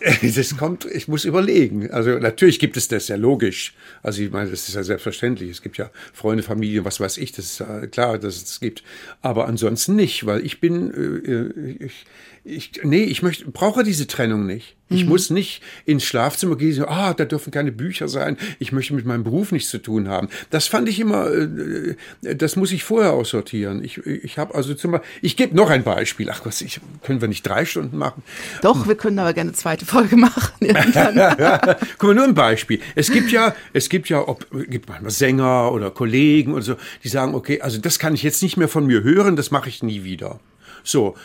[0.37, 1.91] Das kommt, ich muss überlegen.
[1.91, 3.75] Also natürlich gibt es das ja logisch.
[4.03, 5.51] Also ich meine, das ist ja selbstverständlich.
[5.51, 8.61] Es gibt ja Freunde, Familie, was weiß ich, das ist ja klar, dass es das
[8.61, 8.83] gibt.
[9.23, 10.93] Aber ansonsten nicht, weil ich bin,
[11.25, 12.07] äh, ich,
[12.45, 14.77] ich, nee, ich möchte, brauche diese Trennung nicht.
[14.89, 15.11] Ich mhm.
[15.11, 19.25] muss nicht ins Schlafzimmer gehen, ah, da dürfen keine Bücher sein, ich möchte mit meinem
[19.25, 20.29] Beruf nichts zu tun haben.
[20.51, 21.97] Das fand ich immer, äh,
[22.37, 23.83] das muss ich vorher aussortieren.
[23.83, 26.31] Ich, ich habe also zum Beispiel, ich gebe noch ein Beispiel.
[26.31, 28.23] Ach was, ich, können wir nicht drei Stunden machen?
[28.63, 30.55] Doch, wir können aber gerne eine zweite Folge machen.
[31.99, 32.81] Guck mal, nur ein Beispiel.
[32.95, 37.09] Es gibt ja, es gibt ja, ob, gibt manchmal Sänger oder Kollegen oder so, die
[37.09, 39.83] sagen, okay, also das kann ich jetzt nicht mehr von mir hören, das mache ich
[39.83, 40.39] nie wieder.
[40.85, 41.17] So,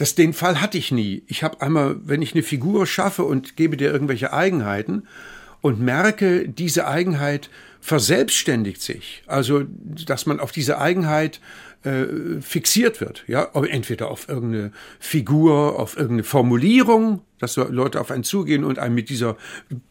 [0.00, 1.24] das, den Fall hatte ich nie.
[1.26, 5.06] Ich habe einmal, wenn ich eine Figur schaffe und gebe dir irgendwelche Eigenheiten
[5.60, 7.50] und merke, diese Eigenheit
[7.82, 9.22] verselbstständigt sich.
[9.26, 9.64] Also,
[10.06, 11.42] dass man auf diese Eigenheit
[11.84, 13.24] äh, fixiert wird.
[13.26, 18.94] Ja, entweder auf irgendeine Figur, auf irgendeine Formulierung, dass Leute auf einen zugehen und einem
[18.94, 19.36] mit dieser,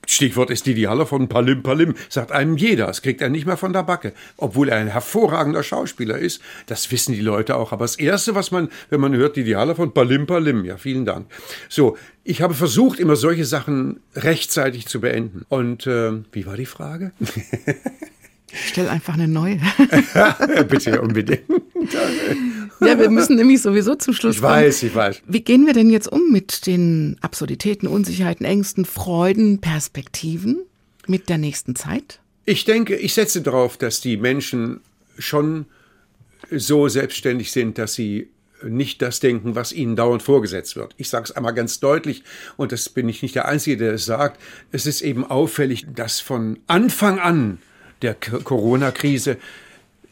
[0.06, 3.58] Stichwort ist Didi Haller von Palim Palim, sagt einem jeder, das kriegt er nicht mehr
[3.58, 4.14] von der Backe.
[4.38, 7.72] Obwohl er ein hervorragender Schauspieler ist, das wissen die Leute auch.
[7.72, 11.06] Aber das Erste, was man, wenn man hört, Didi Haller von Palim Palim, ja, vielen
[11.06, 11.26] Dank.
[11.70, 15.44] So, ich habe versucht, immer solche Sachen rechtzeitig zu beenden.
[15.50, 17.14] Und äh, wie war die Frage?
[18.54, 19.60] Stell einfach eine neue.
[20.68, 21.42] Bitte unbedingt.
[22.82, 24.60] ja, wir müssen nämlich sowieso zum Schluss ich kommen.
[24.60, 25.22] Ich weiß, ich weiß.
[25.28, 30.58] Wie gehen wir denn jetzt um mit den Absurditäten, Unsicherheiten, Ängsten, Freuden, Perspektiven
[31.08, 32.20] mit der nächsten Zeit?
[32.46, 34.82] Ich denke, ich setze darauf, dass die Menschen
[35.18, 35.66] schon
[36.52, 38.30] so selbstständig sind, dass sie
[38.64, 40.94] nicht das denken, was ihnen dauernd vorgesetzt wird.
[40.98, 42.24] Ich sage es einmal ganz deutlich,
[42.58, 44.42] und das bin ich nicht der Einzige, der es sagt.
[44.72, 47.60] Es ist eben auffällig, dass von Anfang an
[48.02, 49.38] der Corona-Krise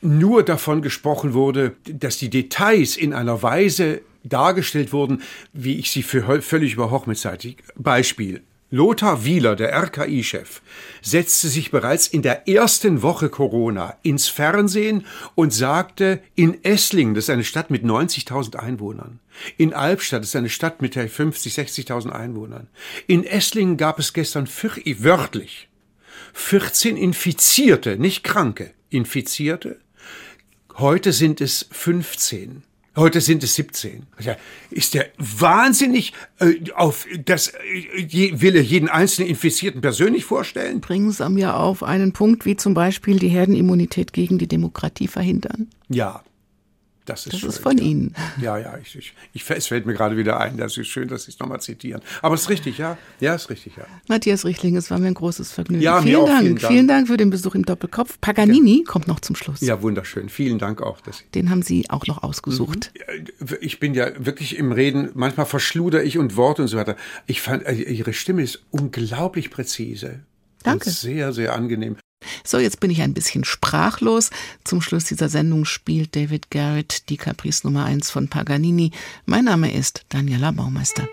[0.01, 5.21] nur davon gesprochen wurde, dass die Details in einer Weise dargestellt wurden,
[5.53, 7.57] wie ich sie für völlig überhoch mitzeitig.
[7.75, 8.41] Beispiel.
[8.69, 10.61] Lothar Wieler, der RKI-Chef,
[11.01, 17.25] setzte sich bereits in der ersten Woche Corona ins Fernsehen und sagte, in Esslingen, das
[17.25, 19.19] ist eine Stadt mit 90.000 Einwohnern,
[19.55, 22.67] in Albstadt, das ist eine Stadt mit 50, 60.000 Einwohnern,
[23.07, 25.66] in Esslingen gab es gestern wörtlich
[26.38, 29.79] 14 Infizierte, nicht Kranke, Infizierte.
[30.77, 32.63] Heute sind es 15.
[32.95, 34.05] Heute sind es 17.
[34.69, 40.79] Ist der wahnsinnig äh, auf das äh, will er jeden einzelnen Infizierten persönlich vorstellen?
[40.79, 45.67] Bringen Sie mir auf einen Punkt wie zum Beispiel die Herdenimmunität gegen die Demokratie verhindern.
[45.89, 46.23] Ja,
[47.07, 47.83] das ist, das schön, ist von ja.
[47.83, 48.13] Ihnen.
[48.41, 50.57] Ja, ja, ich, ich, ich, es fällt mir gerade wieder ein.
[50.57, 52.01] Das ist schön, dass Sie es nochmal zitieren.
[52.21, 52.97] Aber es ist richtig, ja.
[53.19, 53.85] Ja, ist richtig, ja.
[54.07, 55.81] Matthias Richtling, es war mir ein großes Vergnügen.
[55.81, 56.39] Ja, vielen, Dank.
[56.39, 56.73] vielen Dank.
[56.73, 58.19] Vielen Dank für den Besuch im Doppelkopf.
[58.19, 58.91] Paganini ja.
[58.91, 59.61] kommt noch zum Schluss.
[59.61, 60.29] Ja, wunderschön.
[60.29, 61.01] Vielen Dank auch.
[61.01, 62.91] Dass den haben Sie auch noch ausgesucht.
[63.39, 63.57] Mhm.
[63.61, 66.95] Ich bin ja wirklich im Reden, manchmal verschluder ich und Worte und so weiter.
[67.25, 70.21] Ich fand, äh, Ihre Stimme ist unglaublich präzise.
[70.63, 70.89] Danke.
[70.89, 71.95] sehr, sehr angenehm.
[72.43, 74.30] So, jetzt bin ich ein bisschen sprachlos.
[74.63, 78.91] Zum Schluss dieser Sendung spielt David Garrett die Caprice Nummer 1 von Paganini.
[79.26, 81.07] Mein Name ist Daniela Baumeister.